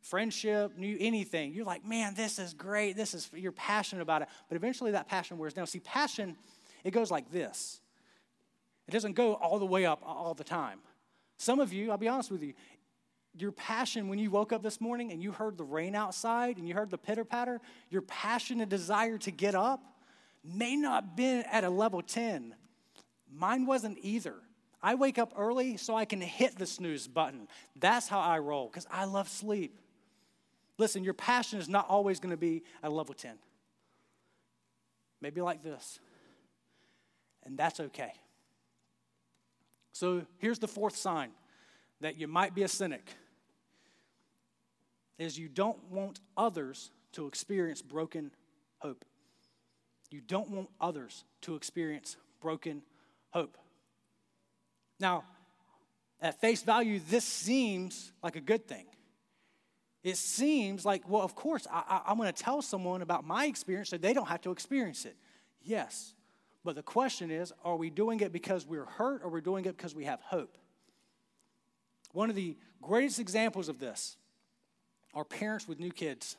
friendship, 0.00 0.76
new 0.76 0.96
anything. 1.00 1.52
You're 1.52 1.64
like, 1.64 1.84
man, 1.84 2.14
this 2.14 2.38
is 2.38 2.54
great. 2.54 2.96
This 2.96 3.14
is 3.14 3.30
you're 3.32 3.52
passionate 3.52 4.02
about 4.02 4.22
it. 4.22 4.28
But 4.48 4.56
eventually 4.56 4.90
that 4.92 5.08
passion 5.08 5.38
wears 5.38 5.54
down. 5.54 5.66
See, 5.66 5.80
passion, 5.80 6.36
it 6.84 6.90
goes 6.90 7.10
like 7.10 7.30
this. 7.30 7.80
It 8.88 8.90
doesn't 8.90 9.12
go 9.12 9.34
all 9.34 9.58
the 9.58 9.66
way 9.66 9.86
up 9.86 10.00
all 10.04 10.34
the 10.34 10.44
time. 10.44 10.80
Some 11.36 11.60
of 11.60 11.72
you, 11.72 11.90
I'll 11.90 11.96
be 11.96 12.08
honest 12.08 12.30
with 12.30 12.42
you, 12.42 12.52
your 13.38 13.52
passion 13.52 14.08
when 14.08 14.18
you 14.18 14.30
woke 14.30 14.52
up 14.52 14.62
this 14.62 14.80
morning 14.80 15.12
and 15.12 15.22
you 15.22 15.32
heard 15.32 15.56
the 15.56 15.64
rain 15.64 15.94
outside 15.94 16.58
and 16.58 16.66
you 16.66 16.74
heard 16.74 16.90
the 16.90 16.98
pitter 16.98 17.24
patter, 17.24 17.60
your 17.88 18.02
passion 18.02 18.60
and 18.60 18.68
desire 18.68 19.18
to 19.18 19.30
get 19.30 19.54
up 19.54 19.80
may 20.44 20.76
not 20.76 21.16
been 21.16 21.44
at 21.50 21.64
a 21.64 21.70
level 21.70 22.02
10. 22.02 22.54
Mine 23.32 23.66
wasn't 23.66 23.98
either. 24.02 24.34
I 24.82 24.94
wake 24.94 25.18
up 25.18 25.32
early 25.36 25.76
so 25.76 25.94
I 25.94 26.06
can 26.06 26.20
hit 26.20 26.58
the 26.58 26.66
snooze 26.66 27.06
button. 27.06 27.48
That's 27.76 28.08
how 28.08 28.20
I 28.20 28.38
roll 28.38 28.68
because 28.68 28.86
I 28.90 29.04
love 29.04 29.28
sleep. 29.28 29.78
Listen, 30.78 31.04
your 31.04 31.14
passion 31.14 31.58
is 31.58 31.68
not 31.68 31.86
always 31.88 32.20
going 32.20 32.30
to 32.30 32.38
be 32.38 32.62
at 32.82 32.90
a 32.90 32.94
level 32.94 33.14
10. 33.14 33.36
Maybe 35.20 35.42
like 35.42 35.62
this. 35.62 36.00
And 37.44 37.58
that's 37.58 37.78
okay. 37.80 38.12
So 39.92 40.22
here's 40.38 40.58
the 40.58 40.68
fourth 40.68 40.96
sign 40.96 41.30
that 42.00 42.18
you 42.18 42.26
might 42.26 42.54
be 42.54 42.62
a 42.62 42.68
cynic 42.68 43.10
is 45.20 45.38
you 45.38 45.48
don't 45.48 45.78
want 45.90 46.18
others 46.36 46.90
to 47.12 47.26
experience 47.26 47.82
broken 47.82 48.30
hope. 48.78 49.04
You 50.10 50.22
don't 50.22 50.50
want 50.50 50.70
others 50.80 51.24
to 51.42 51.54
experience 51.54 52.16
broken 52.40 52.82
hope. 53.28 53.58
Now, 54.98 55.24
at 56.22 56.40
face 56.40 56.62
value, 56.62 57.00
this 57.08 57.24
seems 57.24 58.12
like 58.22 58.36
a 58.36 58.40
good 58.40 58.66
thing. 58.66 58.86
It 60.02 60.16
seems 60.16 60.86
like, 60.86 61.06
well, 61.06 61.22
of 61.22 61.34
course, 61.34 61.66
I, 61.70 62.00
am 62.06 62.16
going 62.16 62.32
to 62.32 62.42
tell 62.42 62.62
someone 62.62 63.02
about 63.02 63.26
my 63.26 63.44
experience 63.44 63.90
so 63.90 63.98
they 63.98 64.14
don't 64.14 64.28
have 64.28 64.40
to 64.42 64.50
experience 64.50 65.04
it. 65.04 65.16
Yes. 65.62 66.14
But 66.64 66.76
the 66.76 66.82
question 66.82 67.30
is 67.30 67.52
are 67.62 67.76
we 67.76 67.90
doing 67.90 68.20
it 68.20 68.32
because 68.32 68.66
we're 68.66 68.86
hurt 68.86 69.20
or 69.22 69.28
we're 69.28 69.42
doing 69.42 69.66
it 69.66 69.76
because 69.76 69.94
we 69.94 70.04
have 70.04 70.20
hope? 70.22 70.56
One 72.12 72.30
of 72.30 72.36
the 72.36 72.56
greatest 72.80 73.20
examples 73.20 73.68
of 73.68 73.78
this 73.78 74.16
are 75.14 75.24
parents 75.24 75.66
with 75.66 75.80
new 75.80 75.90
kids. 75.90 76.36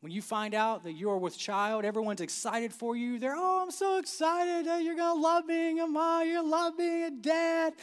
When 0.00 0.10
you 0.10 0.20
find 0.20 0.52
out 0.52 0.82
that 0.82 0.94
you're 0.94 1.18
with 1.18 1.38
child, 1.38 1.84
everyone's 1.84 2.20
excited 2.20 2.72
for 2.72 2.96
you. 2.96 3.20
They're, 3.20 3.36
oh, 3.36 3.62
I'm 3.62 3.70
so 3.70 3.98
excited 3.98 4.66
that 4.66 4.82
you're 4.82 4.96
going 4.96 5.16
to 5.16 5.22
love 5.22 5.46
being 5.46 5.78
a 5.78 5.86
mom, 5.86 6.26
you're 6.26 6.40
going 6.40 6.50
to 6.50 6.50
love 6.50 6.76
being 6.76 7.04
a 7.04 7.10
dad. 7.10 7.74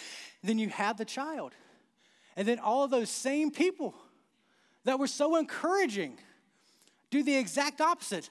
then 0.43 0.59
you 0.59 0.67
have 0.69 0.97
the 0.97 1.05
child. 1.05 1.53
And 2.35 2.47
then 2.47 2.59
all 2.59 2.83
of 2.83 2.91
those 2.91 3.09
same 3.09 3.51
people 3.51 3.95
that 4.83 4.99
were 4.99 5.07
so 5.07 5.37
encouraging 5.37 6.17
do 7.09 7.23
the 7.23 7.35
exact 7.35 7.79
opposite. 7.79 8.29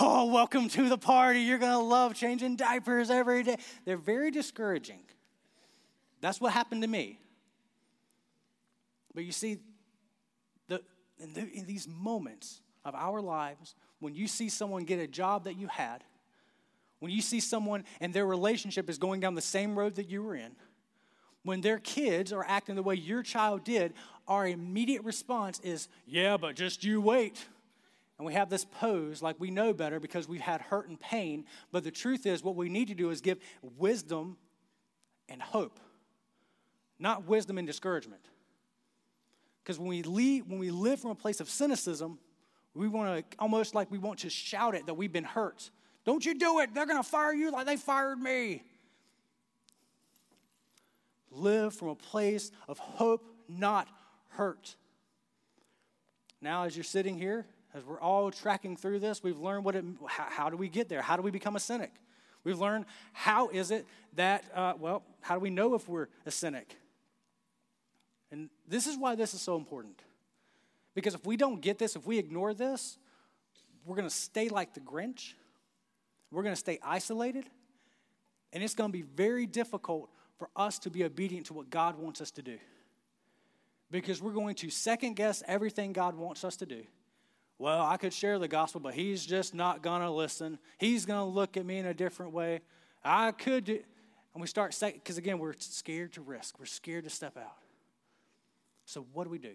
Oh, 0.00 0.26
welcome 0.32 0.68
to 0.70 0.88
the 0.88 0.98
party. 0.98 1.40
You're 1.40 1.58
going 1.58 1.72
to 1.72 1.78
love 1.78 2.14
changing 2.14 2.56
diapers 2.56 3.10
every 3.10 3.42
day. 3.42 3.56
They're 3.84 3.96
very 3.96 4.30
discouraging. 4.30 5.00
That's 6.20 6.40
what 6.40 6.52
happened 6.52 6.82
to 6.82 6.88
me. 6.88 7.18
But 9.14 9.24
you 9.24 9.32
see, 9.32 9.58
in, 11.18 11.32
the, 11.32 11.50
in 11.52 11.66
these 11.66 11.88
moments 11.88 12.60
of 12.84 12.94
our 12.94 13.20
lives, 13.20 13.74
when 14.00 14.14
you 14.14 14.26
see 14.26 14.48
someone 14.48 14.84
get 14.84 14.98
a 14.98 15.06
job 15.06 15.44
that 15.44 15.56
you 15.56 15.68
had, 15.68 16.04
when 17.00 17.10
you 17.10 17.22
see 17.22 17.40
someone 17.40 17.84
and 18.00 18.12
their 18.12 18.26
relationship 18.26 18.88
is 18.88 18.98
going 18.98 19.20
down 19.20 19.34
the 19.34 19.42
same 19.42 19.78
road 19.78 19.96
that 19.96 20.08
you 20.08 20.22
were 20.22 20.34
in, 20.34 20.52
when 21.42 21.60
their 21.60 21.78
kids 21.78 22.32
are 22.32 22.44
acting 22.48 22.74
the 22.74 22.82
way 22.82 22.94
your 22.94 23.22
child 23.22 23.64
did, 23.64 23.92
our 24.26 24.46
immediate 24.46 25.04
response 25.04 25.60
is, 25.60 25.88
Yeah, 26.06 26.36
but 26.36 26.56
just 26.56 26.84
you 26.84 27.00
wait. 27.00 27.46
And 28.18 28.26
we 28.26 28.34
have 28.34 28.48
this 28.48 28.64
pose 28.64 29.22
like 29.22 29.36
we 29.38 29.50
know 29.50 29.72
better 29.72 29.98
because 29.98 30.28
we've 30.28 30.40
had 30.40 30.60
hurt 30.60 30.88
and 30.88 30.98
pain. 30.98 31.44
But 31.72 31.84
the 31.84 31.90
truth 31.90 32.26
is, 32.26 32.42
what 32.42 32.54
we 32.54 32.68
need 32.68 32.88
to 32.88 32.94
do 32.94 33.10
is 33.10 33.20
give 33.20 33.38
wisdom 33.76 34.36
and 35.28 35.42
hope, 35.42 35.80
not 36.98 37.26
wisdom 37.26 37.58
and 37.58 37.66
discouragement. 37.66 38.22
Because 39.64 39.78
when 39.78 39.88
we 39.88 40.02
leave, 40.02 40.46
when 40.46 40.58
we 40.58 40.70
live 40.70 41.00
from 41.00 41.10
a 41.10 41.14
place 41.14 41.40
of 41.40 41.48
cynicism, 41.48 42.18
we 42.74 42.86
want 42.86 43.30
to 43.30 43.36
almost 43.38 43.74
like 43.74 43.90
we 43.90 43.96
want 43.96 44.18
to 44.20 44.28
shout 44.28 44.74
it 44.74 44.84
that 44.86 44.94
we've 44.94 45.12
been 45.12 45.24
hurt. 45.24 45.70
Don't 46.04 46.24
you 46.24 46.34
do 46.34 46.58
it. 46.58 46.74
They're 46.74 46.84
going 46.84 47.02
to 47.02 47.08
fire 47.08 47.32
you 47.32 47.50
like 47.50 47.64
they 47.64 47.78
fired 47.78 48.18
me. 48.18 48.62
Live 51.30 51.72
from 51.72 51.88
a 51.88 51.94
place 51.94 52.52
of 52.68 52.78
hope, 52.78 53.24
not 53.48 53.88
hurt. 54.28 54.76
Now, 56.42 56.64
as 56.64 56.76
you're 56.76 56.84
sitting 56.84 57.16
here, 57.16 57.46
as 57.72 57.84
we're 57.84 58.00
all 58.00 58.30
tracking 58.30 58.76
through 58.76 58.98
this, 58.98 59.22
we've 59.22 59.40
learned 59.40 59.64
what 59.64 59.76
it, 59.76 59.84
how, 60.06 60.26
how 60.28 60.50
do 60.50 60.58
we 60.58 60.68
get 60.68 60.90
there? 60.90 61.00
How 61.00 61.16
do 61.16 61.22
we 61.22 61.30
become 61.30 61.56
a 61.56 61.60
cynic? 61.60 61.90
We've 62.44 62.60
learned 62.60 62.84
how 63.14 63.48
is 63.48 63.70
it 63.70 63.86
that, 64.16 64.44
uh, 64.54 64.74
well, 64.78 65.02
how 65.22 65.34
do 65.34 65.40
we 65.40 65.48
know 65.48 65.74
if 65.74 65.88
we're 65.88 66.08
a 66.26 66.30
cynic? 66.30 66.76
And 68.30 68.50
this 68.66 68.86
is 68.86 68.96
why 68.96 69.14
this 69.14 69.34
is 69.34 69.40
so 69.40 69.56
important. 69.56 70.00
Because 70.94 71.14
if 71.14 71.26
we 71.26 71.36
don't 71.36 71.60
get 71.60 71.78
this, 71.78 71.96
if 71.96 72.06
we 72.06 72.18
ignore 72.18 72.54
this, 72.54 72.98
we're 73.84 73.96
going 73.96 74.08
to 74.08 74.14
stay 74.14 74.48
like 74.48 74.74
the 74.74 74.80
Grinch. 74.80 75.34
We're 76.30 76.42
going 76.42 76.54
to 76.54 76.60
stay 76.60 76.78
isolated. 76.82 77.44
And 78.52 78.62
it's 78.62 78.74
going 78.74 78.90
to 78.90 78.96
be 78.96 79.02
very 79.02 79.46
difficult 79.46 80.10
for 80.38 80.48
us 80.56 80.78
to 80.80 80.90
be 80.90 81.04
obedient 81.04 81.46
to 81.46 81.54
what 81.54 81.70
God 81.70 81.98
wants 81.98 82.20
us 82.20 82.30
to 82.32 82.42
do. 82.42 82.58
Because 83.90 84.22
we're 84.22 84.32
going 84.32 84.54
to 84.56 84.70
second 84.70 85.14
guess 85.14 85.42
everything 85.46 85.92
God 85.92 86.16
wants 86.16 86.44
us 86.44 86.56
to 86.56 86.66
do. 86.66 86.84
Well, 87.58 87.82
I 87.82 87.96
could 87.96 88.12
share 88.12 88.38
the 88.38 88.48
gospel, 88.48 88.80
but 88.80 88.94
he's 88.94 89.24
just 89.24 89.54
not 89.54 89.82
going 89.82 90.00
to 90.00 90.10
listen. 90.10 90.58
He's 90.78 91.06
going 91.06 91.20
to 91.20 91.24
look 91.24 91.56
at 91.56 91.64
me 91.64 91.78
in 91.78 91.86
a 91.86 91.94
different 91.94 92.32
way. 92.32 92.62
I 93.04 93.30
could 93.32 93.64
do, 93.64 93.80
and 94.34 94.40
we 94.40 94.48
start, 94.48 94.76
because 94.80 95.18
again, 95.18 95.38
we're 95.38 95.54
scared 95.58 96.14
to 96.14 96.20
risk. 96.20 96.58
We're 96.58 96.66
scared 96.66 97.04
to 97.04 97.10
step 97.10 97.36
out. 97.36 97.56
So, 98.84 99.06
what 99.12 99.24
do 99.24 99.30
we 99.30 99.38
do? 99.38 99.54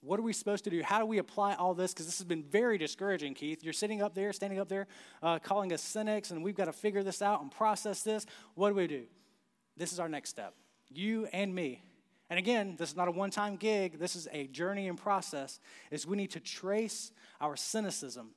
What 0.00 0.20
are 0.20 0.22
we 0.22 0.32
supposed 0.32 0.64
to 0.64 0.70
do? 0.70 0.82
How 0.82 1.00
do 1.00 1.06
we 1.06 1.18
apply 1.18 1.54
all 1.54 1.74
this? 1.74 1.92
Because 1.92 2.06
this 2.06 2.18
has 2.18 2.26
been 2.26 2.44
very 2.44 2.78
discouraging, 2.78 3.34
Keith. 3.34 3.64
You're 3.64 3.72
sitting 3.72 4.02
up 4.02 4.14
there, 4.14 4.32
standing 4.32 4.60
up 4.60 4.68
there, 4.68 4.86
uh, 5.22 5.38
calling 5.38 5.72
us 5.72 5.82
cynics, 5.82 6.30
and 6.30 6.44
we've 6.44 6.54
got 6.54 6.66
to 6.66 6.72
figure 6.72 7.02
this 7.02 7.22
out 7.22 7.42
and 7.42 7.50
process 7.50 8.02
this. 8.02 8.24
What 8.54 8.68
do 8.68 8.76
we 8.76 8.86
do? 8.86 9.04
This 9.76 9.92
is 9.92 9.98
our 9.98 10.08
next 10.08 10.30
step. 10.30 10.54
You 10.90 11.26
and 11.32 11.54
me. 11.54 11.82
And 12.28 12.38
again, 12.38 12.76
this 12.78 12.90
is 12.90 12.96
not 12.96 13.08
a 13.08 13.10
one 13.10 13.30
time 13.30 13.56
gig, 13.56 13.98
this 13.98 14.16
is 14.16 14.28
a 14.32 14.46
journey 14.48 14.88
and 14.88 14.98
process. 14.98 15.60
Is 15.90 16.06
we 16.06 16.16
need 16.16 16.32
to 16.32 16.40
trace 16.40 17.12
our 17.40 17.56
cynicism 17.56 18.30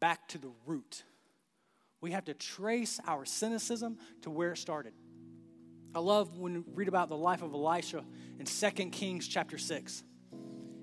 back 0.00 0.26
to 0.28 0.38
the 0.38 0.50
root. 0.66 1.04
We 2.00 2.12
have 2.12 2.24
to 2.26 2.34
trace 2.34 2.98
our 3.06 3.24
cynicism 3.24 3.98
to 4.22 4.30
where 4.30 4.52
it 4.52 4.58
started. 4.58 4.92
I 5.94 5.98
love 5.98 6.38
when 6.38 6.54
we 6.54 6.62
read 6.74 6.88
about 6.88 7.08
the 7.08 7.16
life 7.16 7.42
of 7.42 7.52
Elisha 7.52 8.04
in 8.38 8.46
2 8.46 8.70
Kings 8.90 9.26
chapter 9.26 9.58
6. 9.58 10.04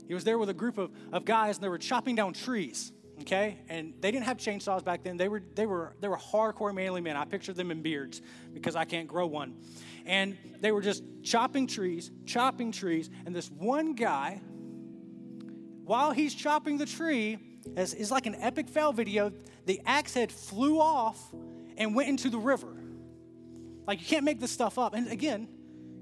He 0.07 0.13
was 0.13 0.23
there 0.23 0.37
with 0.37 0.49
a 0.49 0.53
group 0.53 0.77
of, 0.77 0.91
of 1.11 1.25
guys 1.25 1.57
and 1.57 1.63
they 1.63 1.69
were 1.69 1.77
chopping 1.77 2.15
down 2.15 2.33
trees. 2.33 2.91
Okay? 3.21 3.57
And 3.69 3.93
they 3.99 4.11
didn't 4.11 4.25
have 4.25 4.37
chainsaws 4.37 4.83
back 4.83 5.03
then. 5.03 5.17
They 5.17 5.27
were 5.27 5.41
they 5.55 5.65
were 5.65 5.95
they 5.99 6.07
were 6.07 6.17
hardcore 6.17 6.73
manly 6.73 7.01
men. 7.01 7.17
I 7.17 7.25
picture 7.25 7.51
them 7.51 7.71
in 7.71 7.81
beards 7.81 8.21
because 8.53 8.75
I 8.75 8.85
can't 8.85 9.07
grow 9.07 9.25
one. 9.25 9.55
And 10.05 10.37
they 10.59 10.71
were 10.71 10.81
just 10.81 11.03
chopping 11.23 11.67
trees, 11.67 12.11
chopping 12.25 12.71
trees, 12.71 13.09
and 13.25 13.35
this 13.35 13.49
one 13.49 13.95
guy, 13.95 14.41
while 15.83 16.11
he's 16.11 16.35
chopping 16.35 16.77
the 16.77 16.85
tree, 16.85 17.39
is 17.75 18.11
like 18.11 18.27
an 18.27 18.35
epic 18.35 18.69
fail 18.69 18.93
video, 18.93 19.33
the 19.65 19.81
axe 19.85 20.13
head 20.13 20.31
flew 20.31 20.79
off 20.79 21.33
and 21.75 21.95
went 21.95 22.09
into 22.09 22.29
the 22.29 22.37
river. 22.37 22.76
Like 23.87 24.01
you 24.01 24.05
can't 24.05 24.25
make 24.25 24.39
this 24.39 24.51
stuff 24.51 24.77
up. 24.77 24.93
And 24.93 25.07
again, 25.07 25.47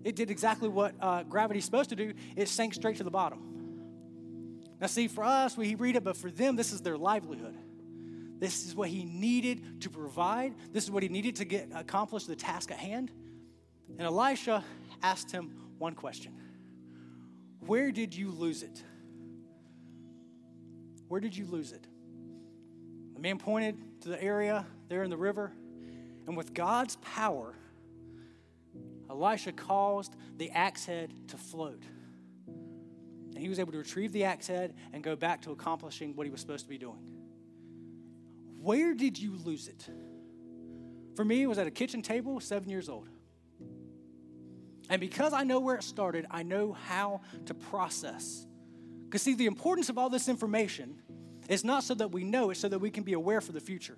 it 0.03 0.15
did 0.15 0.29
exactly 0.31 0.67
what 0.67 0.95
uh, 0.99 1.23
gravity's 1.23 1.65
supposed 1.65 1.89
to 1.91 1.95
do. 1.95 2.13
It 2.35 2.49
sank 2.49 2.73
straight 2.73 2.97
to 2.97 3.03
the 3.03 3.11
bottom. 3.11 3.55
Now, 4.81 4.87
see, 4.87 5.07
for 5.07 5.23
us, 5.23 5.55
we 5.55 5.75
read 5.75 5.95
it, 5.95 6.03
but 6.03 6.17
for 6.17 6.29
them, 6.29 6.55
this 6.55 6.73
is 6.73 6.81
their 6.81 6.97
livelihood. 6.97 7.55
This 8.39 8.65
is 8.65 8.75
what 8.75 8.89
he 8.89 9.05
needed 9.05 9.81
to 9.81 9.89
provide. 9.89 10.53
This 10.73 10.83
is 10.83 10.91
what 10.91 11.03
he 11.03 11.09
needed 11.09 11.37
to 11.37 11.45
get 11.45 11.69
accomplished 11.73 12.27
the 12.27 12.35
task 12.35 12.71
at 12.71 12.77
hand. 12.77 13.11
And 13.97 14.01
Elisha 14.01 14.63
asked 15.01 15.31
him 15.31 15.55
one 15.77 15.95
question 15.95 16.33
Where 17.61 17.91
did 17.91 18.13
you 18.13 18.31
lose 18.31 18.63
it? 18.63 18.83
Where 21.07 21.21
did 21.21 21.37
you 21.37 21.45
lose 21.45 21.71
it? 21.71 21.87
The 23.13 23.21
man 23.21 23.37
pointed 23.37 23.77
to 24.01 24.09
the 24.09 24.21
area 24.21 24.65
there 24.89 25.03
in 25.03 25.09
the 25.09 25.17
river, 25.17 25.53
and 26.27 26.35
with 26.35 26.53
God's 26.53 26.97
power, 26.97 27.55
Elisha 29.15 29.51
caused 29.51 30.15
the 30.37 30.51
axe 30.51 30.85
head 30.85 31.13
to 31.29 31.37
float. 31.37 31.83
And 32.47 33.37
he 33.37 33.49
was 33.49 33.59
able 33.59 33.71
to 33.71 33.77
retrieve 33.77 34.11
the 34.11 34.25
axe 34.25 34.47
head 34.47 34.73
and 34.93 35.03
go 35.03 35.15
back 35.15 35.41
to 35.43 35.51
accomplishing 35.51 36.15
what 36.15 36.25
he 36.25 36.31
was 36.31 36.41
supposed 36.41 36.63
to 36.65 36.69
be 36.69 36.77
doing. 36.77 36.99
Where 38.61 38.93
did 38.93 39.19
you 39.19 39.35
lose 39.43 39.67
it? 39.67 39.87
For 41.15 41.23
me, 41.23 41.43
it 41.43 41.47
was 41.47 41.57
at 41.57 41.67
a 41.67 41.71
kitchen 41.71 42.01
table, 42.01 42.39
seven 42.39 42.69
years 42.69 42.89
old. 42.89 43.07
And 44.89 44.99
because 44.99 45.33
I 45.33 45.43
know 45.43 45.59
where 45.59 45.75
it 45.75 45.83
started, 45.83 46.25
I 46.29 46.43
know 46.43 46.73
how 46.73 47.21
to 47.45 47.53
process. 47.53 48.45
Because, 49.05 49.21
see, 49.21 49.33
the 49.33 49.45
importance 49.45 49.89
of 49.89 49.97
all 49.97 50.09
this 50.09 50.27
information 50.27 51.01
is 51.47 51.63
not 51.63 51.83
so 51.83 51.93
that 51.95 52.11
we 52.11 52.23
know, 52.23 52.49
it's 52.49 52.59
so 52.59 52.69
that 52.69 52.79
we 52.79 52.91
can 52.91 53.03
be 53.03 53.13
aware 53.13 53.41
for 53.41 53.51
the 53.51 53.59
future. 53.59 53.97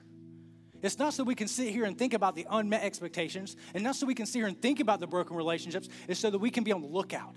It's 0.82 1.00
not 1.00 1.14
so 1.14 1.24
we 1.24 1.36
can 1.36 1.48
sit 1.48 1.72
here 1.72 1.86
and 1.86 1.98
think 1.98 2.14
about 2.14 2.36
the 2.36 2.46
unmet 2.50 2.84
expectations, 2.84 3.56
and 3.74 3.84
not 3.84 3.96
so 3.96 4.06
we 4.06 4.14
can 4.14 4.26
sit 4.26 4.40
here 4.40 4.48
and 4.48 4.62
think 4.62 4.80
about 4.80 5.00
the 5.00 5.08
broken 5.08 5.36
relationships. 5.36 5.90
It's 6.08 6.20
so 6.20 6.30
that 6.30 6.38
we 6.38 6.50
can 6.50 6.64
be 6.64 6.72
on 6.72 6.82
the 6.82 6.88
lookout, 6.88 7.36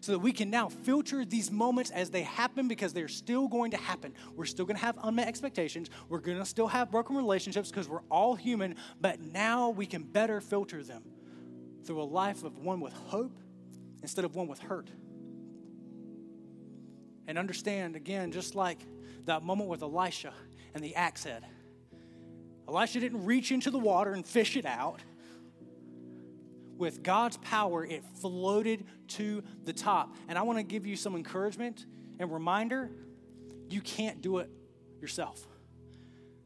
so 0.00 0.12
that 0.12 0.18
we 0.18 0.32
can 0.32 0.50
now 0.50 0.68
filter 0.68 1.24
these 1.24 1.50
moments 1.50 1.90
as 1.90 2.10
they 2.10 2.22
happen 2.22 2.68
because 2.68 2.92
they're 2.92 3.08
still 3.08 3.48
going 3.48 3.70
to 3.70 3.78
happen. 3.78 4.12
We're 4.36 4.44
still 4.44 4.66
going 4.66 4.76
to 4.76 4.82
have 4.82 4.98
unmet 5.02 5.28
expectations. 5.28 5.88
We're 6.08 6.18
going 6.18 6.38
to 6.38 6.44
still 6.44 6.68
have 6.68 6.90
broken 6.90 7.16
relationships 7.16 7.70
because 7.70 7.88
we're 7.88 8.04
all 8.10 8.34
human, 8.34 8.76
but 9.00 9.20
now 9.20 9.70
we 9.70 9.86
can 9.86 10.02
better 10.02 10.40
filter 10.40 10.82
them 10.82 11.02
through 11.84 12.02
a 12.02 12.04
life 12.04 12.44
of 12.44 12.58
one 12.58 12.80
with 12.80 12.92
hope 12.92 13.38
instead 14.02 14.24
of 14.24 14.34
one 14.34 14.46
with 14.46 14.58
hurt. 14.58 14.90
And 17.26 17.38
understand, 17.38 17.96
again, 17.96 18.32
just 18.32 18.54
like 18.54 18.80
that 19.24 19.42
moment 19.42 19.70
with 19.70 19.82
Elisha 19.82 20.34
and 20.74 20.84
the 20.84 20.94
axe 20.94 21.24
head 21.24 21.46
Elisha 22.68 23.00
didn't 23.00 23.24
reach 23.24 23.52
into 23.52 23.70
the 23.70 23.78
water 23.78 24.12
and 24.12 24.26
fish 24.26 24.56
it 24.56 24.66
out. 24.66 25.00
With 26.76 27.02
God's 27.02 27.36
power, 27.38 27.84
it 27.84 28.04
floated 28.20 28.84
to 29.08 29.42
the 29.64 29.72
top. 29.72 30.14
And 30.28 30.36
I 30.36 30.42
want 30.42 30.58
to 30.58 30.64
give 30.64 30.86
you 30.86 30.96
some 30.96 31.14
encouragement 31.14 31.86
and 32.18 32.32
reminder 32.32 32.90
you 33.68 33.80
can't 33.80 34.20
do 34.20 34.38
it 34.38 34.50
yourself. 35.00 35.46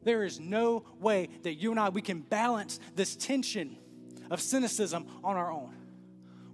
There 0.03 0.25
is 0.25 0.39
no 0.39 0.85
way 1.01 1.29
that 1.43 1.55
you 1.55 1.71
and 1.71 1.81
I 1.81 1.89
we 1.89 2.03
can 2.03 2.21
balance 2.21 2.79
this 2.95 3.17
tension 3.17 3.77
of 4.31 4.41
cynicism 4.41 5.07
on 5.25 5.37
our 5.37 5.51
own. 5.51 5.75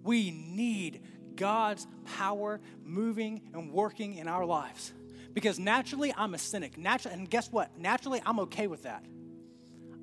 We 0.03 0.31
need 0.31 1.03
God's 1.37 1.87
power 2.16 2.61
moving 2.85 3.42
and 3.53 3.72
working 3.72 4.14
in 4.14 4.29
our 4.29 4.44
lives. 4.44 4.92
Because 5.33 5.59
naturally 5.59 6.14
I'm 6.16 6.35
a 6.35 6.38
cynic. 6.38 6.79
Naturally, 6.79 7.16
and 7.16 7.29
guess 7.29 7.50
what? 7.50 7.77
Naturally 7.79 8.22
I'm 8.24 8.38
okay 8.40 8.66
with 8.66 8.83
that. 8.85 9.05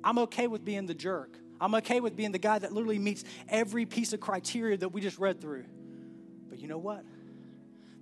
I'm 0.04 0.18
okay 0.20 0.46
with 0.46 0.64
being 0.64 0.86
the 0.86 0.94
jerk. 0.94 1.36
I'm 1.60 1.74
okay 1.76 2.00
with 2.00 2.16
being 2.16 2.32
the 2.32 2.38
guy 2.38 2.58
that 2.58 2.72
literally 2.72 2.98
meets 2.98 3.24
every 3.48 3.86
piece 3.86 4.12
of 4.12 4.20
criteria 4.20 4.76
that 4.78 4.88
we 4.88 5.00
just 5.00 5.18
read 5.18 5.40
through. 5.40 5.64
But 6.48 6.58
you 6.58 6.68
know 6.68 6.78
what? 6.78 7.04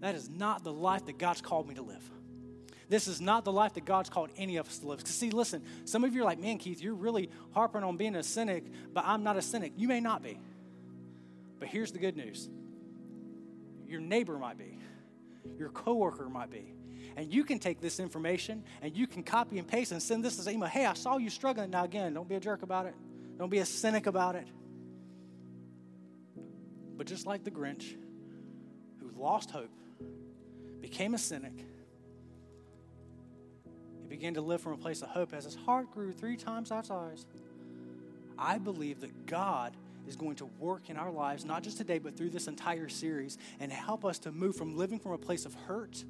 That 0.00 0.14
is 0.14 0.30
not 0.30 0.64
the 0.64 0.72
life 0.72 1.06
that 1.06 1.18
God's 1.18 1.42
called 1.42 1.68
me 1.68 1.74
to 1.74 1.82
live. 1.82 2.10
This 2.88 3.06
is 3.06 3.20
not 3.20 3.44
the 3.44 3.52
life 3.52 3.74
that 3.74 3.84
God's 3.84 4.08
called 4.08 4.30
any 4.36 4.56
of 4.56 4.66
us 4.66 4.78
to 4.78 4.88
live. 4.88 4.98
Because, 4.98 5.14
see, 5.14 5.30
listen, 5.30 5.62
some 5.84 6.02
of 6.02 6.14
you 6.14 6.22
are 6.22 6.24
like, 6.24 6.40
man, 6.40 6.58
Keith, 6.58 6.82
you're 6.82 6.94
really 6.94 7.30
harping 7.52 7.84
on 7.84 7.96
being 7.96 8.16
a 8.16 8.22
cynic, 8.22 8.64
but 8.92 9.04
I'm 9.06 9.22
not 9.22 9.36
a 9.36 9.42
cynic. 9.42 9.74
You 9.76 9.86
may 9.86 10.00
not 10.00 10.22
be. 10.22 10.40
But 11.60 11.68
here's 11.68 11.92
the 11.92 11.98
good 11.98 12.16
news 12.16 12.48
your 13.86 14.00
neighbor 14.00 14.38
might 14.38 14.56
be, 14.56 14.78
your 15.58 15.68
coworker 15.68 16.28
might 16.28 16.50
be, 16.50 16.72
and 17.16 17.32
you 17.32 17.44
can 17.44 17.58
take 17.58 17.80
this 17.80 18.00
information 18.00 18.64
and 18.82 18.96
you 18.96 19.06
can 19.06 19.22
copy 19.22 19.58
and 19.58 19.66
paste 19.66 19.92
and 19.92 20.02
send 20.02 20.24
this 20.24 20.38
as 20.38 20.46
an 20.46 20.54
email. 20.54 20.68
Hey, 20.68 20.86
I 20.86 20.94
saw 20.94 21.16
you 21.16 21.30
struggling. 21.30 21.70
Now, 21.70 21.84
again, 21.84 22.14
don't 22.14 22.28
be 22.28 22.34
a 22.34 22.40
jerk 22.40 22.62
about 22.62 22.86
it, 22.86 22.94
don't 23.38 23.50
be 23.50 23.58
a 23.58 23.66
cynic 23.66 24.06
about 24.06 24.36
it. 24.36 24.46
But 26.96 27.06
just 27.06 27.26
like 27.26 27.44
the 27.44 27.50
Grinch, 27.50 27.96
who 29.00 29.10
lost 29.18 29.50
hope, 29.50 29.70
became 30.80 31.14
a 31.14 31.18
cynic, 31.18 31.64
he 34.02 34.08
began 34.08 34.34
to 34.34 34.42
live 34.42 34.60
from 34.60 34.74
a 34.74 34.76
place 34.76 35.00
of 35.00 35.08
hope 35.08 35.32
as 35.32 35.44
his 35.44 35.54
heart 35.54 35.90
grew 35.92 36.12
three 36.12 36.36
times 36.36 36.68
that 36.68 36.86
size. 36.86 37.24
I 38.38 38.58
believe 38.58 39.00
that 39.00 39.26
God 39.26 39.76
is 40.06 40.16
going 40.16 40.36
to 40.36 40.46
work 40.58 40.90
in 40.90 40.96
our 40.96 41.10
lives, 41.10 41.44
not 41.44 41.62
just 41.62 41.78
today, 41.78 41.98
but 41.98 42.16
through 42.16 42.30
this 42.30 42.48
entire 42.48 42.88
series, 42.88 43.38
and 43.60 43.70
help 43.70 44.04
us 44.04 44.18
to 44.20 44.32
move 44.32 44.56
from 44.56 44.76
living 44.76 44.98
from 44.98 45.12
a 45.12 45.18
place 45.18 45.46
of 45.46 45.54
hurt 45.54 46.04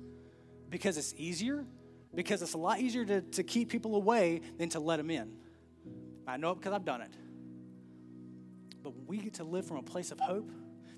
because 0.71 0.97
it's 0.97 1.15
easier, 1.17 1.65
because 2.15 2.43
it's 2.43 2.55
a 2.55 2.59
lot 2.59 2.81
easier 2.81 3.05
to, 3.05 3.21
to 3.21 3.43
keep 3.43 3.69
people 3.69 3.97
away 3.97 4.41
than 4.59 4.69
to 4.71 4.81
let 4.81 4.97
them 4.97 5.11
in. 5.11 5.33
I 6.27 6.37
know 6.37 6.53
it 6.53 6.57
because 6.57 6.73
I've 6.73 6.85
done 6.85 7.03
it. 7.03 7.13
But 8.83 8.95
when 8.95 9.07
we 9.07 9.19
get 9.19 9.35
to 9.35 9.45
live 9.45 9.67
from 9.67 9.77
a 9.77 9.83
place 9.83 10.11
of 10.11 10.21
hope, 10.21 10.51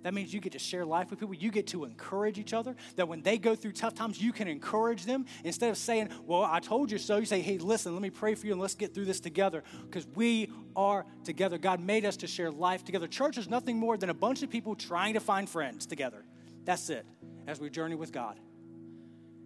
that 0.02 0.14
means 0.14 0.34
you 0.34 0.40
get 0.40 0.52
to 0.52 0.58
share 0.58 0.84
life 0.84 1.10
with 1.10 1.20
people. 1.20 1.34
You 1.34 1.50
get 1.50 1.68
to 1.68 1.84
encourage 1.84 2.38
each 2.38 2.52
other. 2.52 2.74
That 2.96 3.06
when 3.06 3.22
they 3.22 3.38
go 3.38 3.54
through 3.54 3.72
tough 3.72 3.94
times, 3.94 4.20
you 4.20 4.32
can 4.32 4.48
encourage 4.48 5.04
them. 5.04 5.26
Instead 5.44 5.70
of 5.70 5.76
saying, 5.76 6.08
Well, 6.26 6.42
I 6.42 6.58
told 6.58 6.90
you 6.90 6.98
so, 6.98 7.18
you 7.18 7.24
say, 7.24 7.40
Hey, 7.40 7.58
listen, 7.58 7.92
let 7.92 8.02
me 8.02 8.10
pray 8.10 8.34
for 8.34 8.46
you 8.46 8.52
and 8.52 8.60
let's 8.60 8.74
get 8.74 8.94
through 8.94 9.04
this 9.04 9.20
together. 9.20 9.62
Because 9.84 10.06
we 10.14 10.50
are 10.74 11.06
together. 11.24 11.56
God 11.56 11.80
made 11.80 12.04
us 12.04 12.16
to 12.18 12.26
share 12.26 12.50
life 12.50 12.84
together. 12.84 13.06
Church 13.06 13.38
is 13.38 13.48
nothing 13.48 13.78
more 13.78 13.96
than 13.96 14.10
a 14.10 14.14
bunch 14.14 14.42
of 14.42 14.50
people 14.50 14.74
trying 14.74 15.14
to 15.14 15.20
find 15.20 15.48
friends 15.48 15.86
together. 15.86 16.24
That's 16.64 16.90
it, 16.90 17.06
as 17.46 17.60
we 17.60 17.70
journey 17.70 17.94
with 17.94 18.12
God. 18.12 18.40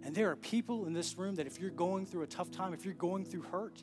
And 0.06 0.14
there 0.14 0.30
are 0.30 0.36
people 0.36 0.86
in 0.86 0.92
this 0.92 1.18
room 1.18 1.34
that 1.34 1.48
if 1.48 1.58
you're 1.58 1.68
going 1.68 2.06
through 2.06 2.22
a 2.22 2.28
tough 2.28 2.52
time, 2.52 2.72
if 2.72 2.84
you're 2.84 2.94
going 2.94 3.24
through 3.24 3.42
hurt, 3.42 3.82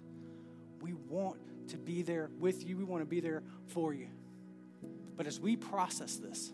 we 0.80 0.94
want 0.94 1.38
to 1.68 1.78
be 1.78 2.02
there 2.02 2.30
with 2.40 2.66
you. 2.66 2.78
We 2.78 2.86
want 2.86 3.02
to 3.02 3.06
be 3.06 3.20
there 3.20 3.44
for 3.68 3.94
you. 3.94 4.08
But 5.18 5.28
as 5.28 5.38
we 5.38 5.58
process 5.58 6.16
this, 6.16 6.54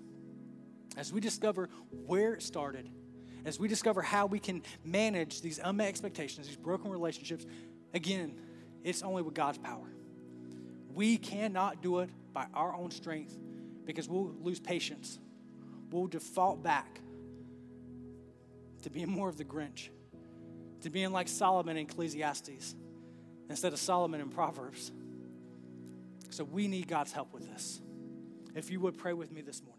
as 0.98 1.14
we 1.14 1.22
discover 1.22 1.70
where 2.08 2.34
it 2.34 2.42
started, 2.42 2.90
as 3.46 3.60
we 3.60 3.68
discover 3.68 4.02
how 4.02 4.26
we 4.26 4.40
can 4.40 4.64
manage 4.84 5.42
these 5.42 5.60
unmet 5.64 5.88
expectations, 5.88 6.48
these 6.48 6.58
broken 6.58 6.90
relationships, 6.90 7.46
again, 7.94 8.34
it's 8.84 9.04
only 9.04 9.22
with 9.22 9.36
God's 9.36 9.60
power. 9.60 9.94
We 10.96 11.18
cannot 11.18 11.84
do 11.84 12.00
it 12.00 12.10
by 12.34 12.48
our 12.56 12.74
own 12.76 12.90
strength 12.90 13.38
because 13.86 14.10
we'll 14.10 14.34
lose 14.42 14.60
patience. 14.60 15.20
We'll 15.92 16.08
default 16.08 16.64
back 16.64 17.02
to 18.84 18.90
being 18.90 19.10
more 19.10 19.30
of 19.30 19.38
the 19.38 19.46
Grinch, 19.46 19.90
to 20.82 20.90
being 20.90 21.12
like 21.12 21.28
Solomon 21.28 21.78
in 21.78 21.86
Ecclesiastes 21.86 22.76
instead 23.50 23.74
of 23.74 23.80
Solomon 23.80 24.22
in 24.22 24.30
Proverbs. 24.30 24.92
So 26.30 26.44
we 26.44 26.68
need 26.68 26.88
God's 26.88 27.12
help 27.12 27.34
with 27.34 27.50
this. 27.52 27.82
If 28.56 28.70
you 28.70 28.80
would 28.82 28.98
pray 28.98 29.14
with 29.14 29.32
me 29.32 29.42
this 29.42 29.62
morning. 29.62 29.79